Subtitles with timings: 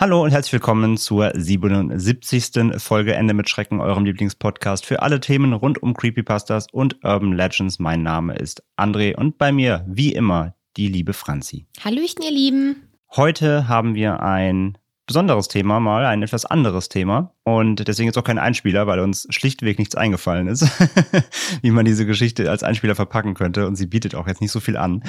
[0.00, 2.80] Hallo und herzlich willkommen zur 77.
[2.80, 7.80] Folge Ende mit Schrecken, eurem Lieblingspodcast für alle Themen rund um Creepypastas und Urban Legends.
[7.80, 11.66] Mein Name ist André und bei mir, wie immer, die liebe Franzi.
[11.84, 12.76] Hallöchen, ihr Lieben.
[13.16, 17.32] Heute haben wir ein besonderes Thema, mal ein etwas anderes Thema.
[17.42, 20.68] Und deswegen ist auch kein Einspieler, weil uns schlichtweg nichts eingefallen ist,
[21.62, 23.66] wie man diese Geschichte als Einspieler verpacken könnte.
[23.66, 25.02] Und sie bietet auch jetzt nicht so viel an.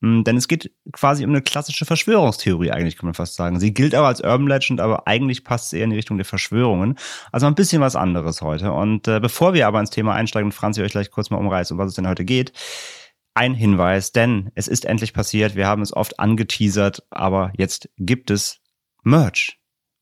[0.00, 3.60] Mm, Denn es geht quasi um eine klassische Verschwörungstheorie, eigentlich kann man fast sagen.
[3.60, 6.24] Sie gilt aber als Urban Legend, aber eigentlich passt sie eher in die Richtung der
[6.24, 6.98] Verschwörungen.
[7.30, 8.72] Also ein bisschen was anderes heute.
[8.72, 11.70] Und äh, bevor wir aber ins Thema einsteigen und Franzi euch gleich kurz mal umreißt,
[11.72, 12.52] um was es denn heute geht,
[13.34, 15.56] ein Hinweis, denn es ist endlich passiert.
[15.56, 18.61] Wir haben es oft angeteasert, aber jetzt gibt es
[19.02, 19.58] Merch.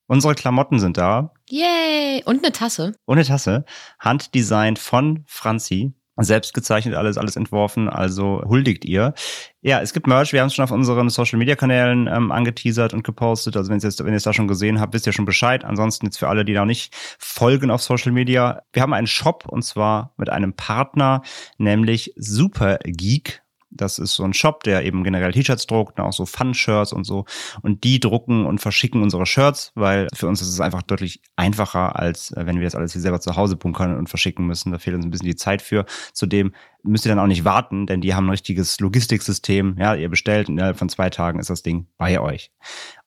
[0.07, 1.33] Unsere Klamotten sind da.
[1.49, 2.23] Yay!
[2.25, 2.95] Und eine Tasse.
[3.07, 3.65] Ohne Tasse.
[3.99, 5.95] Handdesignt von Franzi.
[6.23, 9.15] Selbst gezeichnet, alles, alles entworfen, also huldigt ihr.
[9.63, 12.93] Ja, es gibt Merch, wir haben es schon auf unseren Social Media Kanälen ähm, angeteasert
[12.93, 13.57] und gepostet.
[13.57, 15.65] Also wenn ihr es wenn ihr es da schon gesehen habt, wisst ihr schon Bescheid.
[15.65, 18.63] Ansonsten jetzt für alle, die noch nicht folgen auf Social Media.
[18.73, 21.23] Wir haben einen Shop und zwar mit einem Partner,
[21.57, 23.43] nämlich Super Geek.
[23.71, 27.25] Das ist so ein Shop, der eben generell T-Shirts druckt, auch so Fun-Shirts und so.
[27.63, 31.99] Und die drucken und verschicken unsere Shirts, weil für uns ist es einfach deutlich einfacher,
[31.99, 34.73] als äh, wenn wir das alles hier selber zu Hause bunkern und verschicken müssen.
[34.73, 35.87] Da fehlt uns ein bisschen die Zeit für.
[36.13, 39.77] Zudem müsst ihr dann auch nicht warten, denn die haben ein richtiges Logistiksystem.
[39.79, 42.51] Ja, ihr bestellt und innerhalb von zwei Tagen ist das Ding bei euch.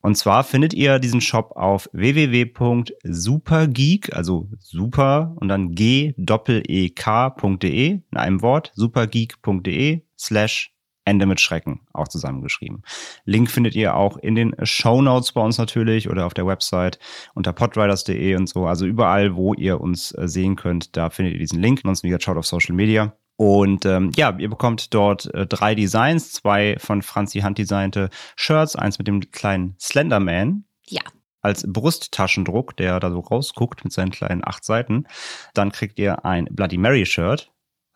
[0.01, 8.17] Und zwar findet ihr diesen Shop auf www.supergeek, also super und dann g e in
[8.17, 10.71] einem Wort, supergeek.de slash
[11.05, 12.83] Ende mit Schrecken, auch zusammengeschrieben.
[13.25, 16.97] Link findet ihr auch in den Show Notes bei uns natürlich oder auf der Website
[17.33, 18.65] unter podriders.de und so.
[18.67, 21.79] Also überall, wo ihr uns äh, sehen könnt, da findet ihr diesen Link.
[21.83, 23.17] Ansonsten, wie gesagt, schaut auf Social Media.
[23.35, 28.97] Und ähm, ja, ihr bekommt dort äh, drei Designs, zwei von Franzi handdesignte Shirts, eins
[28.97, 31.01] mit dem kleinen Slenderman, Ja.
[31.41, 35.05] als Brusttaschendruck, der da so rausguckt mit seinen kleinen acht Seiten.
[35.53, 37.51] Dann kriegt ihr ein Bloody Mary Shirt,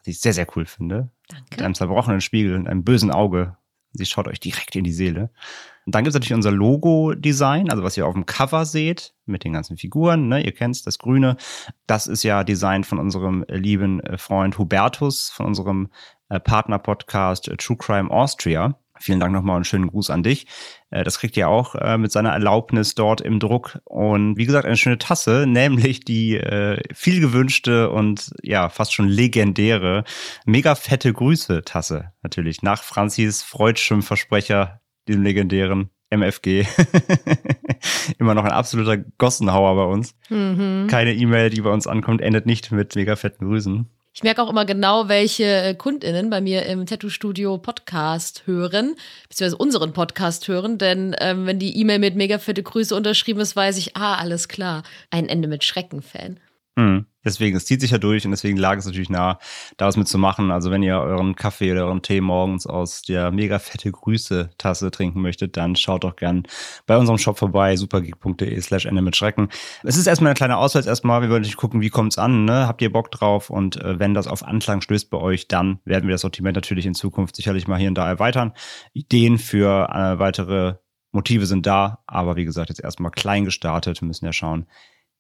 [0.08, 1.10] was ich sehr, sehr cool finde.
[1.30, 1.66] Mit Danke.
[1.66, 3.58] einem zerbrochenen Spiegel und einem bösen Auge.
[3.92, 5.32] Sie schaut euch direkt in die Seele.
[5.86, 9.44] Und dann gibt es natürlich unser Logo-Design, also was ihr auf dem Cover seht, mit
[9.44, 10.28] den ganzen Figuren.
[10.28, 10.44] Ne?
[10.44, 11.38] Ihr kennt das Grüne.
[11.88, 15.90] Das ist ja Design von unserem äh, lieben äh, Freund Hubertus, von unserem
[16.30, 18.78] äh, Partner-Podcast True Crime Austria.
[19.00, 20.48] Vielen Dank nochmal und schönen Gruß an dich.
[20.90, 23.80] Äh, Das kriegt ihr auch äh, mit seiner Erlaubnis dort im Druck.
[23.86, 29.08] Und wie gesagt, eine schöne Tasse, nämlich die äh, viel gewünschte und ja, fast schon
[29.08, 30.04] legendäre,
[30.46, 32.12] mega fette Grüße-Tasse.
[32.24, 36.66] Natürlich nach Franzis Freudschem Versprecher, diesem legendären MFG.
[38.18, 40.16] Immer noch ein absoluter Gossenhauer bei uns.
[40.30, 40.88] Mhm.
[40.90, 43.88] Keine E-Mail, die bei uns ankommt, endet nicht mit mega fetten Grüßen.
[44.18, 48.96] Ich merke auch immer genau, welche äh, KundInnen bei mir im Tattoo-Studio Podcast hören,
[49.30, 53.56] beziehungsweise unseren Podcast hören, denn ähm, wenn die E-Mail mit mega fette Grüße unterschrieben ist,
[53.56, 56.40] weiß ich, ah, alles klar, ein Ende mit Schrecken-Fan.
[56.80, 57.06] Hm.
[57.28, 59.38] Deswegen, es zieht sich ja durch und deswegen lag es natürlich nah,
[59.76, 60.50] da was mitzumachen.
[60.50, 65.22] Also wenn ihr euren Kaffee oder euren Tee morgens aus der mega fette Grüße-Tasse trinken
[65.22, 66.44] möchtet, dann schaut doch gern
[66.86, 69.50] bei unserem Shop vorbei, supergeek.de slash Ende mit Schrecken.
[69.84, 71.22] Es ist erstmal eine kleine Auswahl erstmal.
[71.22, 72.66] Wir wollen natürlich gucken, wie kommt's an, ne?
[72.66, 73.50] Habt ihr Bock drauf?
[73.50, 76.86] Und äh, wenn das auf Anklang stößt bei euch, dann werden wir das Sortiment natürlich
[76.86, 78.54] in Zukunft sicherlich mal hier und da erweitern.
[78.94, 80.76] Ideen für äh, weitere
[81.12, 84.02] Motive sind da, aber wie gesagt, jetzt erstmal klein gestartet.
[84.02, 84.68] Wir müssen ja schauen,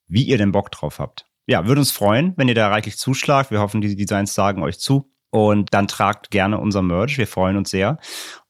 [0.08, 1.26] wie ihr denn Bock drauf habt.
[1.48, 3.52] Ja, würde uns freuen, wenn ihr da reichlich zuschlagt.
[3.52, 5.12] Wir hoffen, die Designs sagen euch zu.
[5.30, 7.18] Und dann tragt gerne unser Merch.
[7.18, 7.98] Wir freuen uns sehr.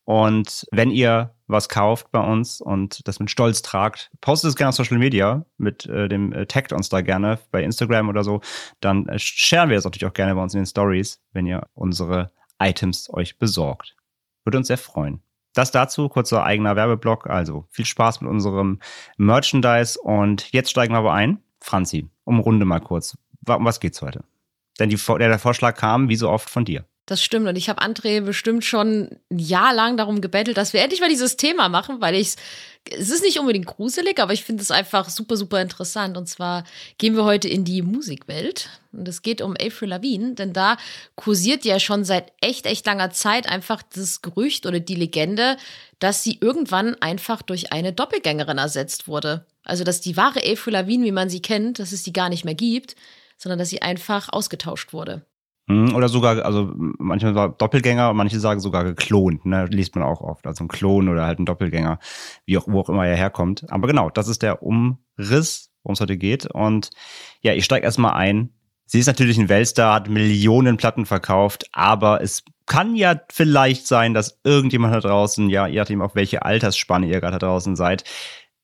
[0.04, 4.70] Und wenn ihr was kauft bei uns und das mit Stolz tragt, postet es gerne
[4.70, 8.42] auf Social Media mit äh, dem äh, taggt uns da gerne bei Instagram oder so.
[8.80, 11.68] Dann äh, sharen wir das natürlich auch gerne bei uns in den Stories, wenn ihr
[11.74, 13.96] unsere Items euch besorgt.
[14.44, 15.22] Würde uns sehr freuen.
[15.54, 17.30] Das dazu, kurzer eigener Werbeblock.
[17.30, 18.80] Also viel Spaß mit unserem
[19.18, 20.00] Merchandise.
[20.00, 21.40] Und jetzt steigen wir aber ein.
[21.62, 23.18] Franzi, umrunde mal kurz.
[23.48, 24.24] Um was geht's heute?
[24.80, 26.86] Denn die, der, Vorschlag kam, wie so oft, von dir.
[27.08, 27.48] Das stimmt.
[27.48, 31.10] Und ich habe André bestimmt schon ein Jahr lang darum gebettelt, dass wir endlich mal
[31.10, 32.36] dieses Thema machen, weil ich
[32.92, 36.18] es ist nicht unbedingt gruselig, aber ich finde es einfach super, super interessant.
[36.18, 36.64] Und zwar
[36.98, 38.70] gehen wir heute in die Musikwelt.
[38.92, 40.78] Und es geht um Avril Lavigne, denn da
[41.16, 45.58] kursiert ja schon seit echt, echt langer Zeit einfach das Gerücht oder die Legende,
[46.00, 49.46] dass sie irgendwann einfach durch eine Doppelgängerin ersetzt wurde.
[49.68, 52.46] Also, dass die wahre Avril Lavigne, wie man sie kennt, dass es die gar nicht
[52.46, 52.96] mehr gibt,
[53.38, 55.26] sondern dass sie einfach ausgetauscht wurde.
[55.70, 59.66] Hm, Oder sogar, also manchmal war Doppelgänger, manche sagen sogar geklont, ne?
[59.66, 60.48] Liest man auch oft.
[60.48, 62.00] Also ein Klon oder halt ein Doppelgänger,
[62.46, 63.70] wie auch, wo auch immer er herkommt.
[63.70, 66.46] Aber genau, das ist der Umriss, worum es heute geht.
[66.46, 66.90] Und
[67.42, 68.52] ja, ich steige erstmal ein.
[68.86, 74.14] Sie ist natürlich ein Weltstar, hat Millionen Platten verkauft, aber es kann ja vielleicht sein,
[74.14, 78.06] dass irgendjemand da draußen, ja, je nachdem auf welche Altersspanne ihr gerade da draußen seid,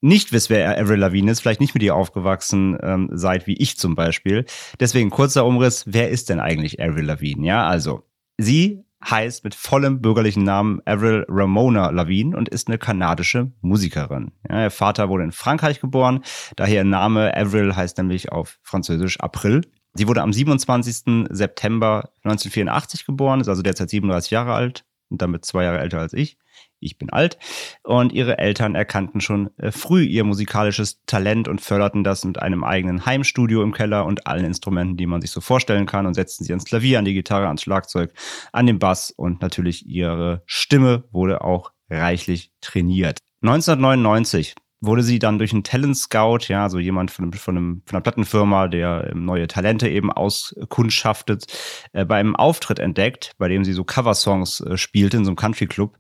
[0.04, 3.78] nicht wisst, wer Avril Lavigne ist, vielleicht nicht mit ihr aufgewachsen ähm, seid, wie ich
[3.78, 4.46] zum Beispiel.
[4.80, 7.48] Deswegen kurzer Umriss, wer ist denn eigentlich Avril Lavigne?
[7.48, 8.04] Ja, also
[8.38, 14.32] sie heißt mit vollem bürgerlichen Namen Avril Ramona Lavigne und ist eine kanadische Musikerin.
[14.50, 16.24] Ja, ihr Vater wurde in Frankreich geboren,
[16.58, 19.62] daher ihr Name Avril heißt nämlich auf Französisch April.
[19.94, 21.28] Sie wurde am 27.
[21.30, 26.14] September 1984 geboren, ist also derzeit 37 Jahre alt und damit zwei Jahre älter als
[26.14, 26.38] ich
[26.84, 27.38] ich bin alt.
[27.84, 32.64] Und ihre Eltern erkannten schon äh, früh ihr musikalisches Talent und förderten das mit einem
[32.64, 36.44] eigenen Heimstudio im Keller und allen Instrumenten, die man sich so vorstellen kann und setzten
[36.44, 38.14] sie ans Klavier, an die Gitarre, ans Schlagzeug,
[38.52, 43.20] an den Bass und natürlich ihre Stimme wurde auch reichlich trainiert.
[43.42, 47.96] 1999 wurde sie dann durch einen Talent Scout, ja, so jemand von, von, einem, von
[47.96, 51.46] einer Plattenfirma, der ähm, neue Talente eben auskundschaftet,
[51.94, 55.38] äh, bei einem Auftritt entdeckt, bei dem sie so Coversongs äh, spielte in so einem
[55.38, 55.98] Country Club.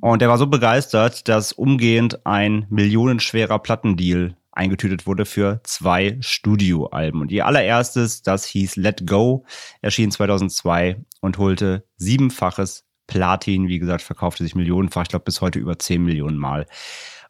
[0.00, 7.20] Und der war so begeistert, dass umgehend ein millionenschwerer Plattendeal eingetütet wurde für zwei Studioalben.
[7.20, 9.44] Und ihr allererstes, das hieß Let Go,
[9.80, 13.68] erschien 2002 und holte siebenfaches Platin.
[13.68, 16.66] Wie gesagt, verkaufte sich millionenfach, ich glaube bis heute über zehn Millionen Mal.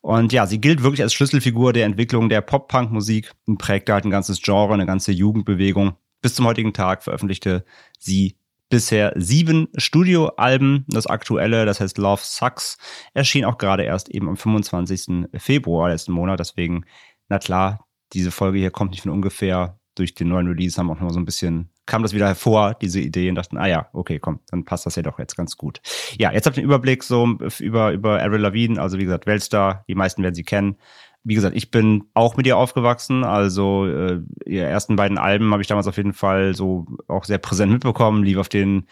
[0.07, 4.13] Und ja, sie gilt wirklich als Schlüsselfigur der Entwicklung der Pop-Punk-Musik und prägte halt ein
[4.13, 5.97] ganzes Genre, eine ganze Jugendbewegung.
[6.23, 7.65] Bis zum heutigen Tag veröffentlichte
[7.99, 8.37] sie
[8.69, 10.85] bisher sieben Studioalben.
[10.87, 12.79] Das aktuelle, das heißt Love Sucks,
[13.15, 15.27] erschien auch gerade erst eben am 25.
[15.39, 16.39] Februar letzten Monat.
[16.39, 16.85] Deswegen,
[17.29, 19.81] na klar, diese Folge hier kommt nicht von ungefähr.
[19.97, 22.75] Durch den neuen Release haben auch noch mal so ein bisschen kam das wieder hervor,
[22.75, 25.57] diese Idee, und dachten, ah ja, okay, komm, dann passt das ja doch jetzt ganz
[25.57, 25.81] gut.
[26.19, 29.85] Ja, jetzt habt ihr einen Überblick so über, über Avril Lavigne, also wie gesagt, Weltstar,
[29.89, 30.77] die meisten werden sie kennen.
[31.23, 35.63] Wie gesagt, ich bin auch mit ihr aufgewachsen, also äh, ihre ersten beiden Alben habe
[35.63, 38.87] ich damals auf jeden Fall so auch sehr präsent mitbekommen, lief auf den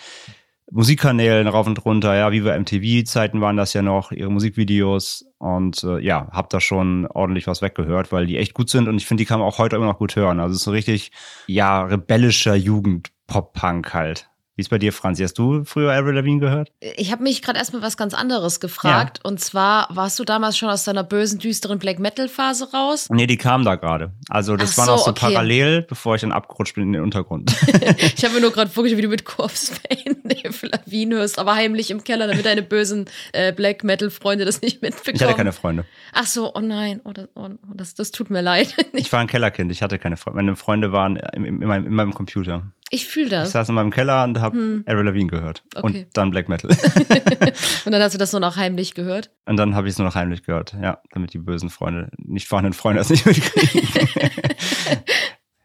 [0.71, 5.99] Musikkanälen rauf und runter, ja, Viva MTV-Zeiten waren das ja noch, ihre Musikvideos und äh,
[6.01, 9.23] ja, hab da schon ordentlich was weggehört, weil die echt gut sind und ich finde,
[9.23, 10.41] die kann man auch heute immer noch gut hören.
[10.41, 11.13] Also es ist so richtig,
[11.47, 14.31] ja, rebellischer Jugend-Pop-Punk halt.
[14.57, 15.25] Wie ist bei dir, Franzi?
[15.25, 16.71] Hast du früher Avril Lavigne gehört?
[16.79, 19.19] Ich habe mich gerade erstmal was ganz anderes gefragt.
[19.19, 19.29] Ja.
[19.29, 23.09] Und zwar, warst du damals schon aus deiner bösen, düsteren Black Metal-Phase raus?
[23.11, 24.13] Nee, die kam da gerade.
[24.29, 25.33] Also das Ach war so, noch so okay.
[25.33, 27.53] parallel, bevor ich dann abgerutscht bin in den Untergrund.
[27.99, 31.57] ich habe mir nur gerade vorgestellt, wie du mit Corpse Pain Avril Lavigne hörst, aber
[31.57, 35.17] heimlich im Keller, damit deine bösen äh, Black Metal-Freunde das nicht mitbekommen.
[35.17, 35.85] Ich hatte keine Freunde.
[36.13, 38.73] Ach so, oh nein, oh, das, oh, das, das tut mir leid.
[38.93, 40.37] ich war ein Kellerkind, ich hatte keine Freunde.
[40.37, 42.63] Meine Freunde waren in, in, meinem, in meinem Computer.
[42.91, 43.49] Ich fühle das.
[43.49, 44.85] Ich saß in meinem Keller und habe hm.
[44.87, 45.65] Avril Lavigne gehört.
[45.75, 45.87] Okay.
[45.87, 46.71] Und dann Black Metal.
[47.85, 49.31] und dann hast du das nur noch heimlich gehört?
[49.47, 50.99] Und dann habe ich es nur noch heimlich gehört, ja.
[51.13, 53.89] Damit die bösen Freunde, nicht vorhandenen Freunde das nicht mitkriegen.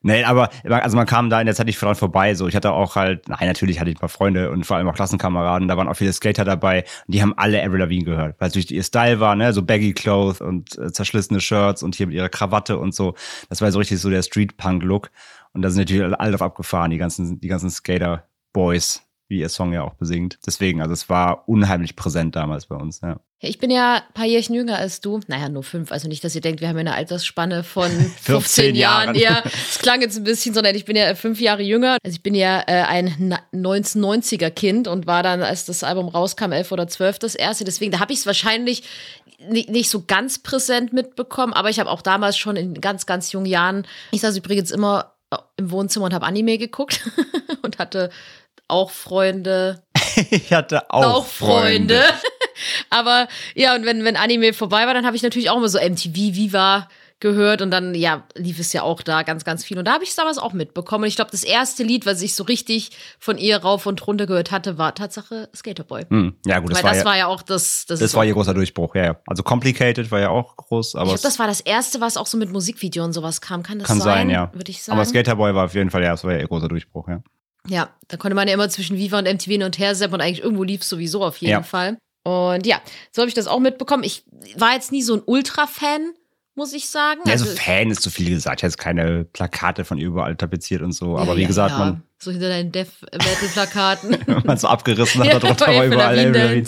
[0.02, 2.34] Nee, aber also man kam da in der Zeit nicht dran vorbei.
[2.34, 4.88] So, ich hatte auch halt, nein, natürlich hatte ich ein paar Freunde und vor allem
[4.88, 5.68] auch Klassenkameraden.
[5.68, 8.54] Da waren auch viele Skater dabei und die haben alle Avril Lavigne gehört, weil es
[8.54, 12.16] durch ihr Style war, ne, so baggy Clothes und äh, zerschlissene Shirts und hier mit
[12.16, 13.16] ihrer Krawatte und so.
[13.50, 15.12] Das war so richtig so der Street Punk Look.
[15.54, 19.74] Und da sind natürlich alle drauf abgefahren, die ganzen, die ganzen Skater-Boys, wie ihr Song
[19.74, 20.40] ja auch besingt.
[20.46, 23.20] Deswegen, also es war unheimlich präsent damals bei uns, ja.
[23.42, 25.22] Ich bin ja ein paar Jährchen jünger als du.
[25.28, 25.94] Naja, nur fünf.
[25.94, 27.90] Also nicht, dass ihr denkt, wir haben ja eine Altersspanne von
[28.22, 29.16] 15 Jahren.
[29.16, 31.98] Ja, es klang jetzt ein bisschen, sondern ich bin ja fünf Jahre jünger.
[32.04, 36.52] Also ich bin ja äh, ein 1990er Kind und war dann, als das Album rauskam,
[36.52, 37.64] elf oder zwölf das erste.
[37.64, 38.84] Deswegen, da habe ich es wahrscheinlich
[39.50, 41.54] nicht, nicht so ganz präsent mitbekommen.
[41.54, 45.14] Aber ich habe auch damals schon in ganz, ganz jungen Jahren, ich saß übrigens immer
[45.58, 47.02] im Wohnzimmer und habe Anime geguckt
[47.62, 48.10] und hatte
[48.68, 49.84] auch Freunde.
[50.30, 51.96] ich hatte auch, auch Freunde.
[51.96, 52.04] Freunde.
[52.90, 55.80] Aber ja, und wenn, wenn Anime vorbei war, dann habe ich natürlich auch immer so
[55.80, 59.78] MTV Viva gehört und dann, ja, lief es ja auch da ganz, ganz viel.
[59.78, 61.04] Und da habe ich es damals auch mitbekommen.
[61.04, 64.26] Und ich glaube, das erste Lied, was ich so richtig von ihr rauf und runter
[64.26, 66.06] gehört hatte, war Tatsache Skaterboy.
[66.10, 67.86] Hm, ja, gut, das, Weil war, das ja, war ja auch das.
[67.88, 69.20] Das, das war ihr großer Durchbruch, ja, ja.
[69.28, 71.06] Also Complicated war ja auch groß, aber.
[71.06, 73.64] Ich glaube, das war das erste, was auch so mit Musikvideo und sowas kam.
[73.64, 74.28] Kann das kann sein?
[74.28, 74.52] sein, ja.
[74.54, 74.98] Würde ich sagen.
[74.98, 77.22] Aber Skaterboy war auf jeden Fall, ja, das war ja ihr großer Durchbruch, ja.
[77.68, 80.22] Ja, da konnte man ja immer zwischen Viva und MTV hin und her zappen und
[80.22, 81.64] eigentlich irgendwo lief es sowieso auf jeden Ja.
[81.64, 81.98] Fall.
[82.24, 84.04] Und ja, so habe ich das auch mitbekommen.
[84.04, 84.24] Ich
[84.56, 86.14] war jetzt nie so ein Ultra-Fan,
[86.60, 87.22] muss ich sagen.
[87.26, 88.60] Ja, also Fan ist zu viel gesagt.
[88.60, 91.18] Ich habe jetzt keine Plakate von überall tapeziert und so.
[91.18, 91.78] Aber Ja, wie gesagt, ja.
[91.80, 94.18] man, So hinter deinen Death-Metal-Plakaten.
[94.28, 96.64] wenn man so abgerissen hat, Ja, da war überall.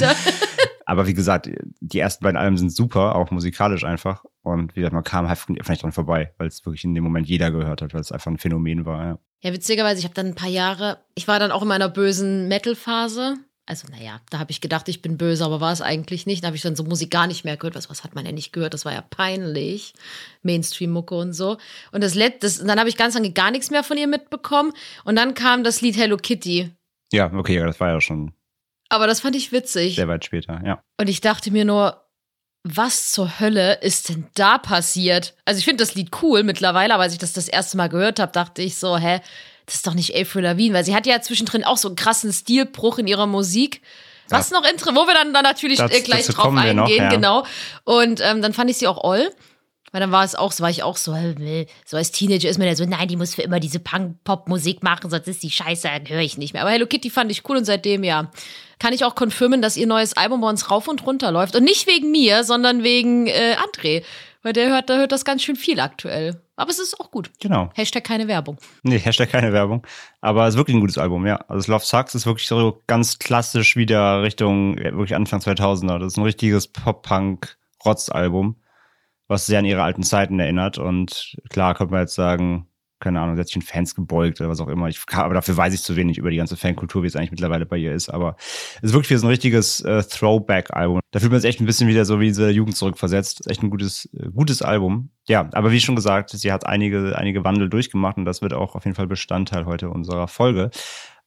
[0.85, 4.23] Aber wie gesagt, die ersten beiden Alben sind super, auch musikalisch einfach.
[4.41, 7.27] Und wie gesagt, man kam halt vielleicht dran vorbei, weil es wirklich in dem Moment
[7.27, 9.05] jeder gehört hat, weil es einfach ein Phänomen war.
[9.05, 9.19] Ja.
[9.43, 12.47] Ja, witzigerweise, ich habe dann ein paar Jahre, ich war dann auch in meiner bösen
[12.47, 13.35] Metal-Phase.
[13.67, 16.43] Also, naja, da habe ich gedacht, ich bin böse, aber war es eigentlich nicht.
[16.43, 17.75] Da habe ich dann so Musik gar nicht mehr gehört.
[17.75, 18.73] Was, was hat man denn nicht gehört?
[18.73, 19.93] Das war ja peinlich.
[20.41, 21.57] Mainstream-Mucke und so.
[21.91, 24.73] Und das, Let das dann habe ich ganz lange gar nichts mehr von ihr mitbekommen.
[25.05, 26.71] Und dann kam das Lied Hello Kitty.
[27.13, 28.33] ja, okay, das war ja schon
[28.89, 29.95] Aber das fand ich witzig.
[29.95, 30.81] sehr weit später, ja.
[30.99, 31.97] Und ich dachte mir nur,
[32.63, 35.35] was zur Hölle ist denn da passiert?
[35.45, 38.19] Also ich finde das Lied cool mittlerweile, aber als ich das das erste Mal gehört
[38.19, 39.19] habe, dachte ich so, hä,
[39.71, 42.33] das ist doch nicht Avril Lavigne, weil sie hat ja zwischendrin auch so einen krassen
[42.33, 43.81] Stilbruch in ihrer Musik.
[44.27, 47.09] Was noch interessant, wo wir dann, dann natürlich Das- äh, gleich drauf eingehen, noch, ja.
[47.09, 47.45] genau.
[47.85, 49.31] Und ähm, dann fand ich sie auch all.
[49.93, 51.13] Weil dann war es auch, so war ich auch so,
[51.85, 55.09] so als Teenager ist man ja so, nein, die muss für immer diese Punk-Pop-Musik machen,
[55.09, 56.61] sonst ist die scheiße, dann höre ich nicht mehr.
[56.61, 58.31] Aber Hello Kitty fand ich cool und seitdem, ja,
[58.79, 61.55] kann ich auch confirmen, dass ihr neues Album bei uns rauf und runter läuft.
[61.57, 64.03] Und nicht wegen mir, sondern wegen äh, André.
[64.43, 66.41] Weil der hört, der hört das ganz schön viel aktuell.
[66.55, 67.31] Aber es ist auch gut.
[67.39, 67.69] Genau.
[67.75, 68.57] Hashtag keine Werbung.
[68.83, 69.85] Nee, Hashtag keine Werbung.
[70.19, 71.37] Aber es ist wirklich ein gutes Album, ja.
[71.47, 75.99] Also Love Sucks ist wirklich so ganz klassisch wieder Richtung, wirklich Anfang 2000er.
[75.99, 78.55] Das ist ein richtiges Pop-Punk-Rotz-Album,
[79.27, 80.79] was sehr an ihre alten Zeiten erinnert.
[80.79, 82.67] Und klar, könnte man jetzt sagen,
[83.01, 84.87] keine Ahnung, sie hat sich in Fans gebeugt oder was auch immer.
[84.87, 87.65] Ich, aber dafür weiß ich zu wenig über die ganze Fankultur, wie es eigentlich mittlerweile
[87.65, 88.09] bei ihr ist.
[88.09, 88.35] Aber
[88.77, 91.01] es ist wirklich so ein richtiges äh, Throwback-Album.
[91.11, 93.49] Da fühlt man sich echt ein bisschen wieder so wie diese Jugend zurückversetzt.
[93.49, 95.09] Echt ein gutes, äh, gutes Album.
[95.27, 98.75] Ja, aber wie schon gesagt, sie hat einige, einige Wandel durchgemacht und das wird auch
[98.75, 100.69] auf jeden Fall Bestandteil heute unserer Folge.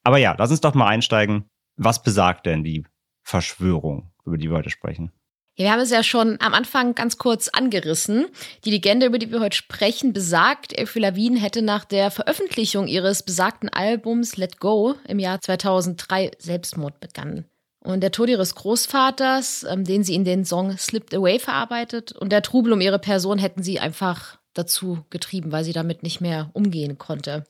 [0.04, 1.45] Aber ja, lass uns doch mal einsteigen.
[1.76, 2.87] Was besagt denn die
[3.23, 5.12] Verschwörung, über die wir heute sprechen?
[5.57, 8.27] Ja, wir haben es ja schon am Anfang ganz kurz angerissen.
[8.65, 13.23] Die Legende, über die wir heute sprechen, besagt, Avril Lavigne hätte nach der Veröffentlichung ihres
[13.23, 17.45] besagten Albums Let Go im Jahr 2003 Selbstmord begangen.
[17.85, 22.33] Und der Tod ihres Großvaters, ähm, den sie in den Song Slipped Away verarbeitet, und
[22.33, 26.51] der Trubel um ihre Person hätten sie einfach dazu getrieben, weil sie damit nicht mehr
[26.55, 27.45] umgehen konnte.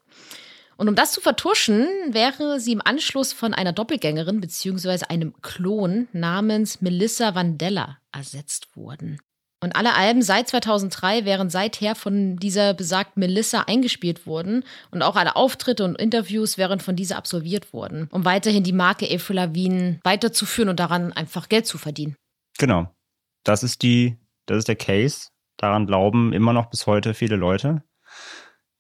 [0.77, 5.07] Und um das zu vertuschen, wäre sie im Anschluss von einer Doppelgängerin bzw.
[5.09, 9.19] einem Klon namens Melissa Vandella ersetzt worden.
[9.65, 15.17] Und alle Alben seit 2003 wären seither von dieser besagten Melissa eingespielt worden und auch
[15.17, 20.01] alle Auftritte und Interviews wären von dieser absolviert worden, um weiterhin die Marke Avril Lavigne
[20.05, 22.15] weiterzuführen und daran einfach Geld zu verdienen.
[22.59, 22.95] Genau.
[23.43, 25.29] Das ist die, das ist der Case.
[25.57, 27.83] Daran glauben immer noch bis heute viele Leute,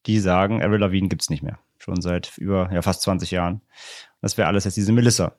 [0.04, 1.58] die sagen, Avril Lavigne gibt's nicht mehr.
[1.84, 3.60] Schon seit über, ja, fast 20 Jahren.
[4.22, 5.34] Das wäre alles jetzt diese Melissa,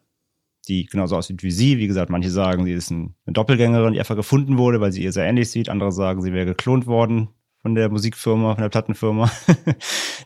[0.67, 1.79] die genauso aussieht wie sie.
[1.79, 5.03] Wie gesagt, manche sagen, sie ist ein- eine Doppelgängerin, die einfach gefunden wurde, weil sie
[5.03, 5.69] ihr sehr ähnlich sieht.
[5.69, 7.29] Andere sagen, sie wäre geklont worden
[7.63, 9.31] von der Musikfirma, von der Plattenfirma.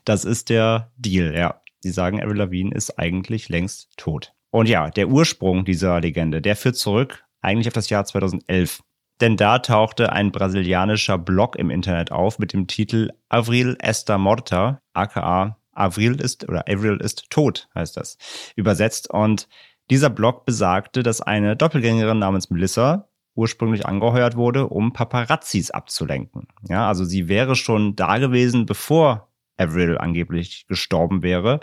[0.04, 1.62] das ist der Deal, ja.
[1.86, 4.34] Die sagen, Avril Lavigne ist eigentlich längst tot.
[4.52, 8.82] Und ja, der Ursprung dieser Legende, der führt zurück eigentlich auf das Jahr 2011.
[9.22, 14.82] Denn da tauchte ein brasilianischer Blog im Internet auf mit dem Titel Avril está morta,
[14.94, 18.18] aka Avril ist oder Avril ist tot, heißt das,
[18.56, 19.10] übersetzt.
[19.10, 19.48] Und
[19.90, 26.48] dieser Blog besagte, dass eine Doppelgängerin namens Melissa ursprünglich angeheuert wurde, um Paparazzis abzulenken.
[26.68, 29.29] Ja, also sie wäre schon da gewesen, bevor
[29.60, 31.60] Avril angeblich gestorben wäre.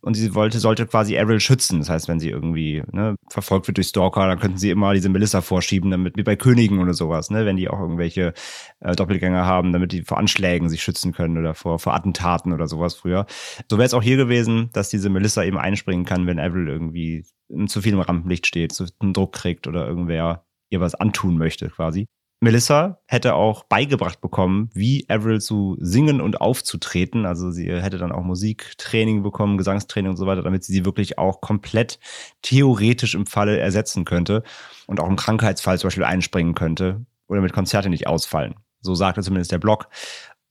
[0.00, 1.80] Und sie wollte, sollte quasi Avril schützen.
[1.80, 5.08] Das heißt, wenn sie irgendwie ne, verfolgt wird durch Stalker, dann könnten sie immer diese
[5.08, 8.32] Melissa vorschieben, damit wie bei Königen oder sowas, ne, wenn die auch irgendwelche
[8.80, 12.66] äh, Doppelgänger haben, damit die vor Anschlägen sich schützen können oder vor, vor Attentaten oder
[12.66, 13.26] sowas früher.
[13.70, 17.24] So wäre es auch hier gewesen, dass diese Melissa eben einspringen kann, wenn Avril irgendwie
[17.66, 21.68] zu viel im Rampenlicht steht, zu einen Druck kriegt oder irgendwer ihr was antun möchte
[21.68, 22.06] quasi.
[22.44, 27.26] Melissa hätte auch beigebracht bekommen, wie Avril zu singen und aufzutreten.
[27.26, 31.18] Also sie hätte dann auch Musiktraining bekommen, Gesangstraining und so weiter, damit sie sie wirklich
[31.18, 31.98] auch komplett
[32.42, 34.42] theoretisch im Falle ersetzen könnte
[34.86, 38.54] und auch im Krankheitsfall zum Beispiel einspringen könnte oder mit Konzerte nicht ausfallen.
[38.80, 39.88] So sagte zumindest der Blog.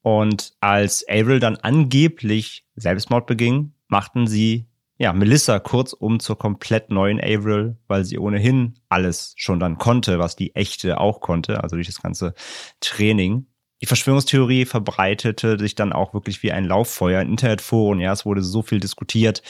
[0.01, 7.19] Und als Avril dann angeblich Selbstmord beging, machten sie ja, Melissa kurzum zur komplett neuen
[7.19, 11.87] Avril, weil sie ohnehin alles schon dann konnte, was die echte auch konnte, also durch
[11.87, 12.33] das ganze
[12.79, 13.47] Training.
[13.81, 17.99] Die Verschwörungstheorie verbreitete sich dann auch wirklich wie ein Lauffeuer in Internetforen.
[17.99, 19.41] Ja, es wurde so viel diskutiert,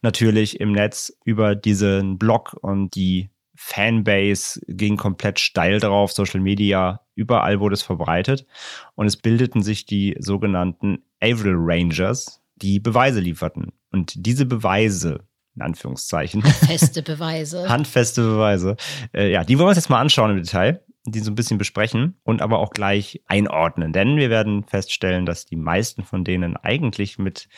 [0.00, 7.00] natürlich im Netz über diesen Blog und die Fanbase ging komplett steil drauf, Social Media,
[7.14, 8.46] überall wurde es verbreitet
[8.94, 13.72] und es bildeten sich die sogenannten Avril Rangers, die Beweise lieferten.
[13.90, 17.68] Und diese Beweise, in Anführungszeichen, Feste Beweise.
[17.68, 18.76] handfeste Beweise,
[19.12, 21.58] äh, ja, die wollen wir uns jetzt mal anschauen im Detail, die so ein bisschen
[21.58, 23.92] besprechen und aber auch gleich einordnen.
[23.92, 27.48] Denn wir werden feststellen, dass die meisten von denen eigentlich mit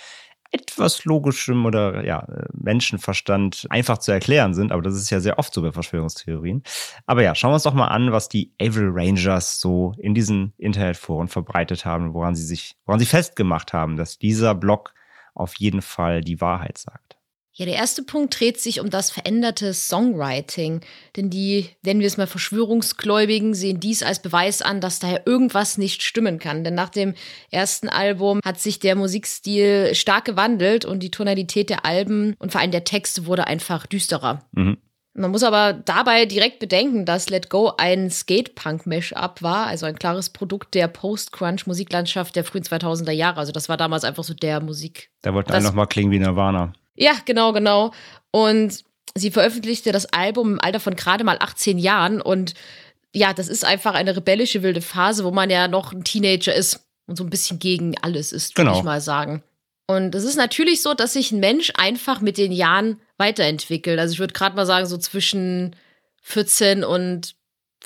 [0.54, 5.52] etwas logischem oder ja, Menschenverstand einfach zu erklären sind, aber das ist ja sehr oft
[5.52, 6.62] so bei Verschwörungstheorien.
[7.06, 10.52] Aber ja, schauen wir uns doch mal an, was die Evil Rangers so in diesen
[10.56, 14.94] Internetforen verbreitet haben, woran sie sich, woran sie festgemacht haben, dass dieser Blog
[15.34, 17.13] auf jeden Fall die Wahrheit sagt.
[17.56, 20.80] Ja, der erste Punkt dreht sich um das veränderte Songwriting.
[21.16, 25.78] Denn die, nennen wir es mal Verschwörungsgläubigen, sehen dies als Beweis an, dass daher irgendwas
[25.78, 26.64] nicht stimmen kann.
[26.64, 27.14] Denn nach dem
[27.52, 32.61] ersten Album hat sich der Musikstil stark gewandelt und die Tonalität der Alben und vor
[32.61, 34.44] allem der Texte wurde einfach düsterer.
[34.52, 34.78] Mhm.
[35.16, 40.30] Man muss aber dabei direkt bedenken, dass Let Go ein Skate-Punk-Mash-up war, also ein klares
[40.30, 43.38] Produkt der Post-Crunch-Musiklandschaft der frühen 2000er Jahre.
[43.38, 45.11] Also das war damals einfach so der Musik.
[45.23, 46.73] Da wollten Das- alle noch mal klingen wie Nirvana.
[46.97, 47.93] Ja, genau, genau.
[48.31, 48.85] Und
[49.15, 52.21] sie veröffentlichte das Album im Alter von gerade mal 18 Jahren.
[52.21, 52.55] Und
[53.13, 56.81] ja, das ist einfach eine rebellische wilde Phase, wo man ja noch ein Teenager ist
[57.07, 58.79] und so ein bisschen gegen alles ist, würde Genau.
[58.79, 59.43] ich mal sagen.
[59.87, 63.99] Und es ist natürlich so, dass sich ein Mensch einfach mit den Jahren weiterentwickelt.
[64.01, 65.77] Also ich würde gerade mal sagen, so zwischen
[66.23, 67.35] 14 und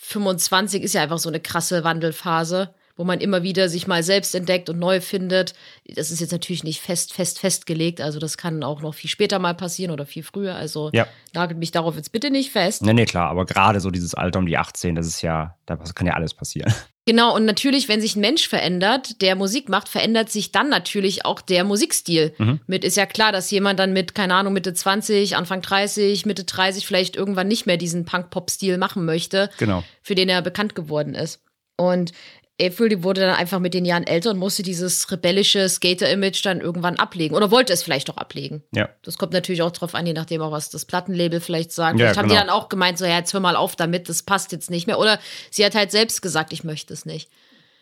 [0.00, 4.34] 25 ist ja einfach so eine krasse Wandelphase, wo man immer wieder sich mal selbst
[4.34, 5.54] entdeckt und neu findet.
[5.86, 8.02] Das ist jetzt natürlich nicht fest, fest, festgelegt.
[8.02, 10.54] Also das kann auch noch viel später mal passieren oder viel früher.
[10.56, 11.06] Also Ja.
[11.32, 12.82] nagelt mich darauf jetzt bitte nicht fest.
[12.82, 15.76] Nee, nee, klar, aber gerade so dieses Alter um die 18, das ist ja, da
[15.76, 16.70] kann ja alles passieren.
[17.08, 21.24] Genau, und natürlich, wenn sich ein Mensch verändert, der Musik macht, verändert sich dann natürlich
[21.24, 22.34] auch der Musikstil.
[22.36, 22.60] Mhm.
[22.66, 26.44] Mit ist ja klar, dass jemand dann mit, keine Ahnung, Mitte 20, Anfang 30, Mitte
[26.44, 29.84] 30 vielleicht irgendwann nicht mehr diesen Punk-Pop-Stil machen möchte, Genau.
[30.02, 31.40] für den er bekannt geworden ist.
[31.78, 32.12] Und
[32.60, 36.60] April, die wurde dann einfach mit den Jahren älter und musste dieses rebellische Skater-Image dann
[36.60, 37.36] irgendwann ablegen.
[37.36, 38.64] Oder wollte es vielleicht auch ablegen.
[38.74, 38.88] Ja.
[39.02, 41.98] Das kommt natürlich auch drauf an, je nachdem auch, was das Plattenlabel vielleicht sagt.
[42.00, 42.46] Ja, vielleicht haben die genau.
[42.46, 44.98] dann auch gemeint, so, ja, jetzt hör mal auf damit, das passt jetzt nicht mehr.
[44.98, 47.30] Oder sie hat halt selbst gesagt, ich möchte es nicht.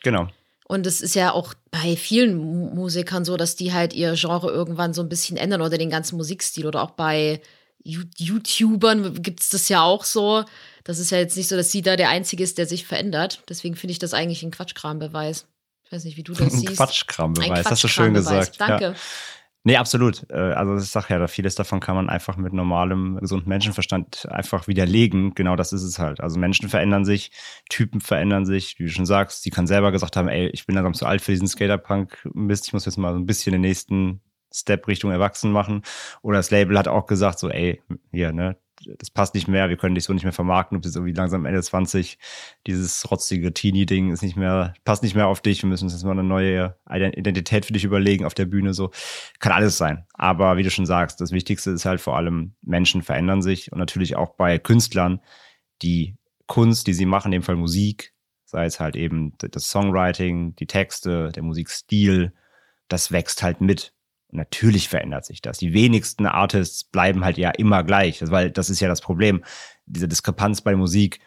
[0.03, 0.29] Genau.
[0.69, 4.51] Und es ist ja auch bei vielen Mu- Musikern so, dass die halt ihr Genre
[4.51, 6.67] irgendwann so ein bisschen ändern oder den ganzen Musikstil.
[6.67, 7.41] Oder auch bei
[8.19, 10.45] YouTubern gibt es das ja auch so.
[10.85, 13.43] Das ist ja jetzt nicht so, dass sie da der Einzige ist, der sich verändert.
[13.49, 15.47] Deswegen finde ich das eigentlich ein Quatschkrambeweis.
[15.85, 16.77] Ich weiß nicht, wie du das Ein siehst.
[16.77, 18.51] Quatschkrambeweis, Ein hast du schön Quatschkrambeweis.
[18.53, 18.61] gesagt.
[18.61, 18.85] Danke.
[18.85, 18.95] Ja.
[19.65, 20.25] Nee, absolut.
[20.31, 24.27] Äh, Also ich sag ja, da vieles davon kann man einfach mit normalem, gesundem Menschenverstand
[24.31, 25.35] einfach widerlegen.
[25.35, 26.21] Genau das ist es halt.
[26.21, 27.33] Also Menschen verändern sich,
[27.69, 29.43] Typen verändern sich, wie du schon sagst.
[29.43, 32.73] Sie kann selber gesagt haben, ey, ich bin langsam zu alt für diesen Skaterpunk-Mist, ich
[32.75, 34.21] muss jetzt mal so ein bisschen den nächsten
[34.57, 35.83] Step Richtung Erwachsen machen.
[36.23, 38.57] Oder das Label hat auch gesagt, so, ey, hier, ne,
[38.99, 41.47] das passt nicht mehr, wir können dich so nicht mehr vermarkten, du bist irgendwie langsam
[41.47, 42.19] Ende 20,
[42.67, 46.05] dieses rotzige Teenie-Ding ist nicht mehr, passt nicht mehr auf dich, wir müssen uns jetzt
[46.05, 48.91] mal eine neue Identität für dich überlegen auf der Bühne, so.
[49.39, 50.07] Kann alles sein.
[50.15, 53.79] Aber wie du schon sagst, das Wichtigste ist halt vor allem, Menschen verändern sich und
[53.79, 55.21] natürlich auch bei Künstlern,
[55.83, 56.17] die
[56.47, 58.13] Kunst, die sie machen, in dem Fall Musik,
[58.45, 62.33] sei es halt eben das Songwriting, die Texte, der Musikstil,
[62.89, 63.93] das wächst halt mit.
[64.37, 65.59] Natürlich verändert sich das.
[65.59, 69.43] Die wenigsten Artists bleiben halt ja immer gleich, weil das ist ja das Problem.
[69.87, 71.21] Diese Diskrepanz bei Musik.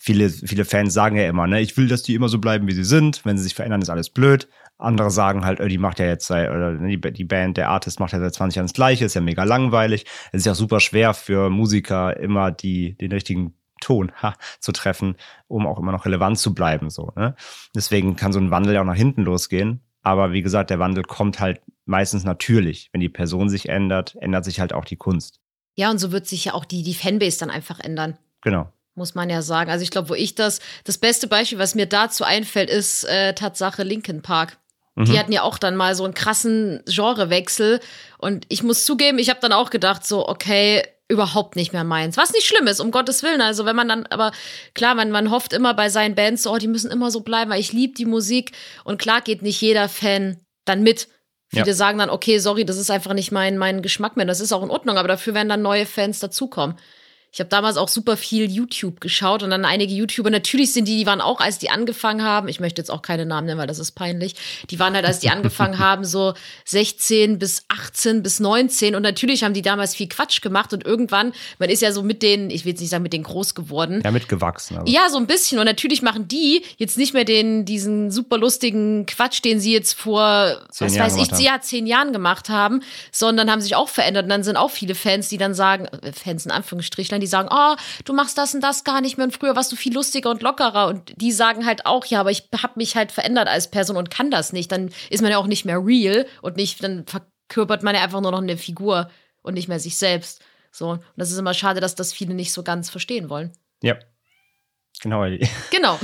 [0.00, 2.72] Viele, viele Fans sagen ja immer, ne, ich will, dass die immer so bleiben, wie
[2.72, 3.24] sie sind.
[3.24, 4.48] Wenn sie sich verändern, ist alles blöd.
[4.76, 8.20] Andere sagen halt, äh, die macht ja jetzt oder die, Band, der Artist macht ja
[8.20, 10.04] seit 20 Jahren das Gleiche, ist ja mega langweilig.
[10.30, 15.16] Es ist ja super schwer für Musiker, immer die, den richtigen Ton ha, zu treffen,
[15.48, 16.90] um auch immer noch relevant zu bleiben.
[16.90, 17.34] So, ne?
[17.74, 19.80] Deswegen kann so ein Wandel ja auch nach hinten losgehen.
[20.02, 22.88] Aber wie gesagt, der Wandel kommt halt meistens natürlich.
[22.92, 25.40] Wenn die Person sich ändert, ändert sich halt auch die Kunst.
[25.76, 28.16] Ja, und so wird sich ja auch die, die Fanbase dann einfach ändern.
[28.42, 28.72] Genau.
[28.94, 29.70] muss man ja sagen.
[29.70, 33.32] Also ich glaube, wo ich das, das beste Beispiel, was mir dazu einfällt, ist äh,
[33.34, 34.58] Tatsache Linkin Park.
[34.96, 35.18] Die Mhm.
[35.18, 37.78] hatten ja auch dann mal so einen krassen Genrewechsel.
[38.18, 42.16] Und ich muss zugeben, ich habe dann auch gedacht, so, okay, überhaupt nicht mehr meins.
[42.16, 43.40] Was nicht schlimm ist, um Gottes Willen.
[43.40, 44.32] Also wenn man dann, aber
[44.74, 47.50] klar, man, man hofft immer bei seinen Bands, so, oh, die müssen immer so bleiben,
[47.50, 48.52] weil ich liebe die Musik.
[48.84, 51.08] Und klar geht nicht jeder Fan dann mit.
[51.50, 51.72] Viele Ja.
[51.72, 54.26] sagen dann, okay, sorry, das ist einfach nicht mein, mein Geschmack mehr.
[54.26, 56.76] Das ist auch in Ordnung, aber dafür werden dann neue Fans dazukommen.
[57.32, 60.96] Ich habe damals auch super viel YouTube geschaut und dann einige YouTuber, natürlich sind die,
[60.96, 63.66] die waren auch, als die angefangen haben, ich möchte jetzt auch keine Namen nennen, weil
[63.66, 64.34] das ist peinlich,
[64.70, 69.44] die waren halt, als die angefangen haben, so 16 bis 18 bis 19 und natürlich
[69.44, 72.64] haben die damals viel Quatsch gemacht und irgendwann, man ist ja so mit denen, ich
[72.64, 74.78] will jetzt nicht sagen mit denen groß geworden, Ja, mitgewachsen.
[74.78, 74.92] Also.
[74.92, 75.58] ja, so ein bisschen.
[75.58, 79.94] Und natürlich machen die jetzt nicht mehr den, diesen super lustigen Quatsch, den sie jetzt
[79.94, 83.88] vor, Zehn was Jahren weiß ich, ja, zehn Jahren gemacht haben, sondern haben sich auch
[83.88, 84.24] verändert.
[84.24, 86.52] Und dann sind auch viele Fans, die dann sagen, äh, Fans in
[87.18, 89.26] Anführungsstrichlein, die sagen, oh, du machst das und das gar nicht mehr.
[89.26, 90.88] Und früher warst du viel lustiger und lockerer.
[90.88, 94.10] Und die sagen halt auch, ja, aber ich habe mich halt verändert als Person und
[94.10, 94.70] kann das nicht.
[94.72, 98.02] Dann ist man ja auch nicht mehr real und nicht, dann ver verkörpert man ja
[98.02, 99.08] einfach nur noch eine Figur
[99.40, 100.42] und nicht mehr sich selbst.
[100.70, 103.52] So, und das ist immer schade, dass das viele nicht so ganz verstehen wollen.
[103.82, 103.96] Ja.
[105.00, 105.24] Genau.
[105.70, 105.98] Genau.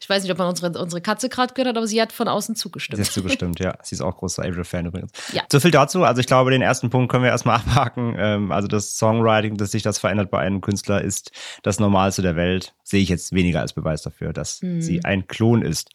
[0.00, 2.26] Ich weiß nicht, ob man unsere, unsere Katze gerade gehört hat, aber sie hat von
[2.26, 2.96] außen zugestimmt.
[2.96, 3.78] Sie hat zugestimmt, ja.
[3.82, 5.12] Sie ist auch großer Avril-Fan übrigens.
[5.32, 5.42] Ja.
[5.50, 6.02] So viel dazu.
[6.02, 8.16] Also ich glaube, den ersten Punkt können wir erstmal abhaken.
[8.18, 11.30] Ähm, also das Songwriting, dass sich das verändert bei einem Künstler, ist
[11.62, 12.74] das Normalste der Welt.
[12.82, 14.82] Sehe ich jetzt weniger als Beweis dafür, dass Mhm.
[14.82, 15.90] sie ein Klon ist.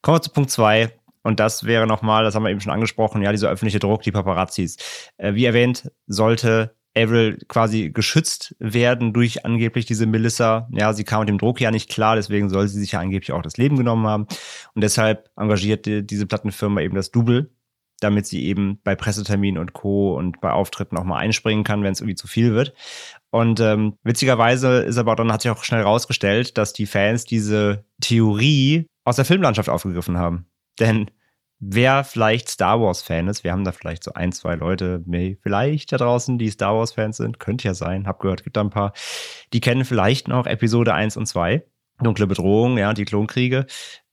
[0.00, 0.92] Kommen wir zu Punkt zwei.
[1.22, 4.10] Und das wäre nochmal, das haben wir eben schon angesprochen, ja, dieser öffentliche Druck, die
[4.12, 4.78] Paparazzis.
[5.18, 10.68] Äh, wie erwähnt, sollte Avril quasi geschützt werden durch angeblich diese Melissa.
[10.72, 13.32] Ja, sie kam mit dem Druck ja nicht klar, deswegen soll sie sich ja angeblich
[13.32, 14.26] auch das Leben genommen haben.
[14.74, 17.50] Und deshalb engagierte diese Plattenfirma eben das Double,
[18.00, 20.16] damit sie eben bei Presseterminen und Co.
[20.16, 22.74] und bei Auftritten auch mal einspringen kann, wenn es irgendwie zu viel wird.
[23.30, 27.84] Und ähm, witzigerweise ist aber dann hat sich auch schnell rausgestellt, dass die Fans diese
[28.00, 30.46] Theorie aus der Filmlandschaft aufgegriffen haben.
[30.80, 31.10] Denn
[31.60, 35.04] wer vielleicht Star Wars-Fan ist, wir haben da vielleicht so ein, zwei Leute,
[35.42, 38.70] vielleicht da draußen, die Star Wars-Fans sind, könnte ja sein, hab gehört, gibt da ein
[38.70, 38.92] paar,
[39.52, 41.62] die kennen vielleicht noch Episode 1 und 2,
[42.02, 43.66] Dunkle Bedrohung, ja, die Klonkriege.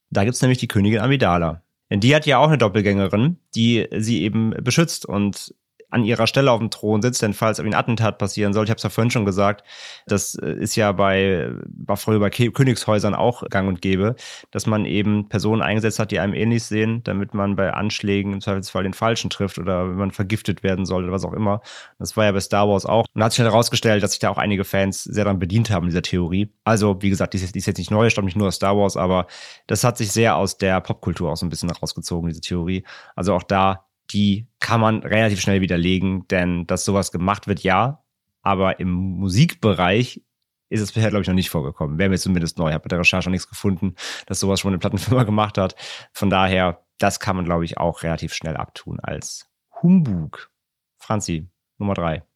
[0.10, 1.63] Da gibt's nämlich die Königin Amidala.
[1.89, 5.55] Denn die hat ja auch eine Doppelgängerin, die sie eben beschützt und
[5.89, 8.78] an ihrer Stelle auf dem Thron sitzt, denn falls ein Attentat passieren soll, ich habe
[8.78, 9.65] es ja vorhin schon gesagt,
[10.06, 14.15] das äh, ist ja bei, war früher bei Königshäusern auch gang und gäbe,
[14.52, 18.41] dass man eben Personen eingesetzt hat, die einem ähnlich sehen, damit man bei Anschlägen im
[18.41, 21.62] Zweifelsfall den Falschen trifft oder wenn man vergiftet werden soll oder was auch immer.
[22.00, 23.06] Das war ja bei Star Wars auch.
[23.13, 26.02] Und hat sich herausgestellt, dass sich da auch einige Fans sehr daran bedient haben, dieser
[26.02, 26.50] Theorie.
[26.63, 28.97] Also, wie gesagt, die ist, ist jetzt nicht neu, stammt nicht nur aus Star Wars,
[28.97, 29.28] aber
[29.67, 32.84] das hat sich sehr aus der Popkultur auch so ein bisschen rausgezogen, diese Theorie.
[33.15, 38.04] Also auch da, die kann man relativ schnell widerlegen, denn dass sowas gemacht wird, ja,
[38.41, 40.22] aber im Musikbereich
[40.70, 41.98] ist es bisher, glaube ich, noch nicht vorgekommen.
[41.98, 42.70] Wäre mir zumindest neu.
[42.70, 45.76] Ich habe mit der Recherche nichts gefunden, dass sowas schon eine Plattenfirma gemacht hat.
[46.12, 49.50] Von daher, das kann man, glaube ich, auch relativ schnell abtun als
[49.82, 50.52] Humbug.
[50.98, 52.26] Franzi, Nummer drei.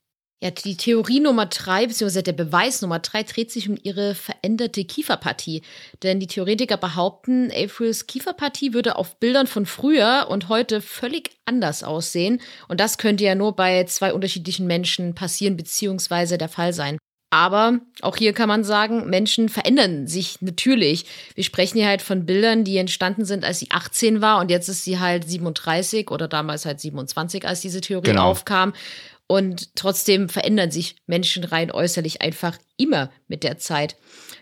[0.43, 4.84] Ja, die Theorie Nummer drei, beziehungsweise der Beweis Nummer drei, dreht sich um ihre veränderte
[4.84, 5.62] Kieferpartie.
[6.01, 11.84] Denn die Theoretiker behaupten, Aprils Kieferpartie würde auf Bildern von früher und heute völlig anders
[11.84, 12.41] aussehen.
[12.67, 16.97] Und das könnte ja nur bei zwei unterschiedlichen Menschen passieren, beziehungsweise der Fall sein.
[17.34, 21.06] Aber auch hier kann man sagen, Menschen verändern sich natürlich.
[21.34, 24.67] Wir sprechen hier halt von Bildern, die entstanden sind, als sie 18 war und jetzt
[24.67, 28.25] ist sie halt 37 oder damals halt 27, als diese Theorie Genau.
[28.32, 28.73] aufkam.
[29.32, 33.96] Und trotzdem verändern sich Menschen rein äußerlich einfach immer mit der Zeit.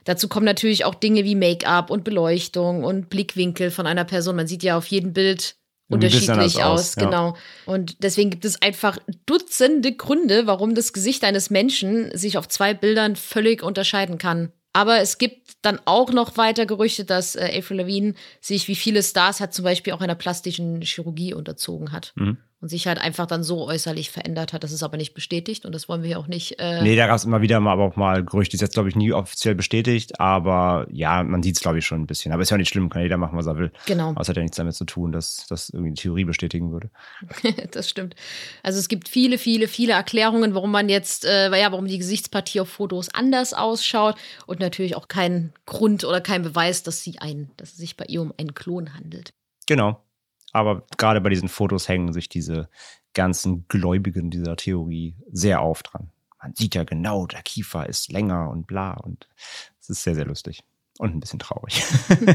[0.03, 4.35] Dazu kommen natürlich auch Dinge wie Make-up und Beleuchtung und Blickwinkel von einer Person.
[4.35, 5.57] Man sieht ja auf jedem Bild
[5.89, 7.05] unterschiedlich aus, aus, ja.
[7.05, 7.37] genau.
[7.67, 8.97] Und deswegen gibt es einfach
[9.27, 14.51] Dutzende Gründe, warum das Gesicht eines Menschen sich auf zwei Bildern völlig unterscheiden kann.
[14.73, 19.03] Aber es gibt dann auch noch weiter Gerüchte, dass äh, Avril Lavigne sich wie viele
[19.03, 22.37] Stars hat zum Beispiel auch einer plastischen Chirurgie unterzogen hat Mhm.
[22.61, 24.63] Und sich halt einfach dann so äußerlich verändert hat.
[24.63, 26.59] Das ist aber nicht bestätigt und das wollen wir hier auch nicht.
[26.59, 28.55] Äh, Nee, da gab es immer wieder mal, aber auch mal Gerüchte.
[28.55, 32.01] Ist jetzt, glaube ich, nie offiziell bestätigt, aber ja, man sieht es, glaube ich, schon
[32.01, 32.31] ein bisschen.
[32.33, 33.71] Aber ist ja nicht schlimm, kann jeder machen, was er will.
[33.85, 34.09] Genau.
[34.09, 36.89] Aber es hat ja nichts damit zu tun, dass das irgendwie eine Theorie bestätigen würde.
[37.71, 38.15] das stimmt.
[38.61, 42.59] Also es gibt viele, viele, viele Erklärungen, warum man jetzt, äh, ja, warum die Gesichtspartie
[42.59, 44.15] auf Fotos anders ausschaut
[44.47, 48.05] und natürlich auch kein Grund oder kein Beweis, dass sie ein, dass es sich bei
[48.05, 49.31] ihr um einen Klon handelt.
[49.65, 50.03] Genau.
[50.53, 52.69] Aber gerade bei diesen Fotos hängen sich diese
[53.13, 56.11] ganzen Gläubigen dieser Theorie sehr auf dran.
[56.41, 59.27] Man sieht ja genau, der Kiefer ist länger und bla und
[59.79, 60.63] es ist sehr, sehr lustig.
[60.97, 61.83] Und ein bisschen traurig.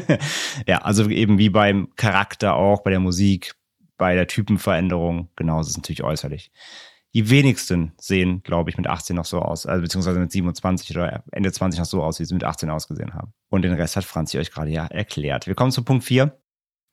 [0.66, 3.54] ja, also eben wie beim Charakter auch, bei der Musik,
[3.98, 6.50] bei der Typenveränderung, genauso ist es natürlich äußerlich.
[7.14, 11.22] Die wenigsten sehen, glaube ich, mit 18 noch so aus, also beziehungsweise mit 27 oder
[11.30, 13.32] Ende 20 noch so aus, wie sie mit 18 ausgesehen haben.
[13.50, 15.46] Und den Rest hat Franzi euch gerade ja erklärt.
[15.46, 16.36] Wir kommen zu Punkt 4.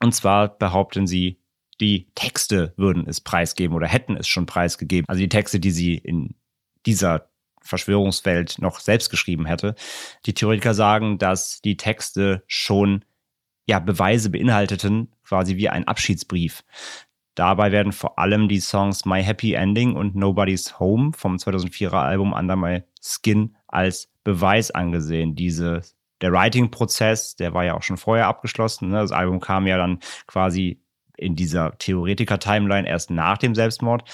[0.02, 1.40] Und zwar behaupten sie,
[1.80, 5.08] die Texte würden es preisgeben oder hätten es schon preisgegeben.
[5.08, 6.36] Also die Texte, die sie in
[6.86, 7.30] dieser
[7.62, 9.76] Verschwörungswelt noch selbst geschrieben hätte.
[10.26, 13.06] Die Theoretiker sagen, dass die Texte schon
[13.68, 16.64] ja Beweise beinhalteten, quasi wie ein Abschiedsbrief.
[17.36, 22.34] Dabei werden vor allem die Songs My Happy Ending und Nobody's Home vom 2004er Album
[22.34, 25.36] Under My Skin als Beweis angesehen.
[25.36, 25.82] Diese,
[26.22, 28.90] der Writing-Prozess, der war ja auch schon vorher abgeschlossen.
[28.90, 28.98] Ne?
[28.98, 30.82] Das Album kam ja dann quasi
[31.18, 34.10] in dieser Theoretiker-Timeline erst nach dem Selbstmord.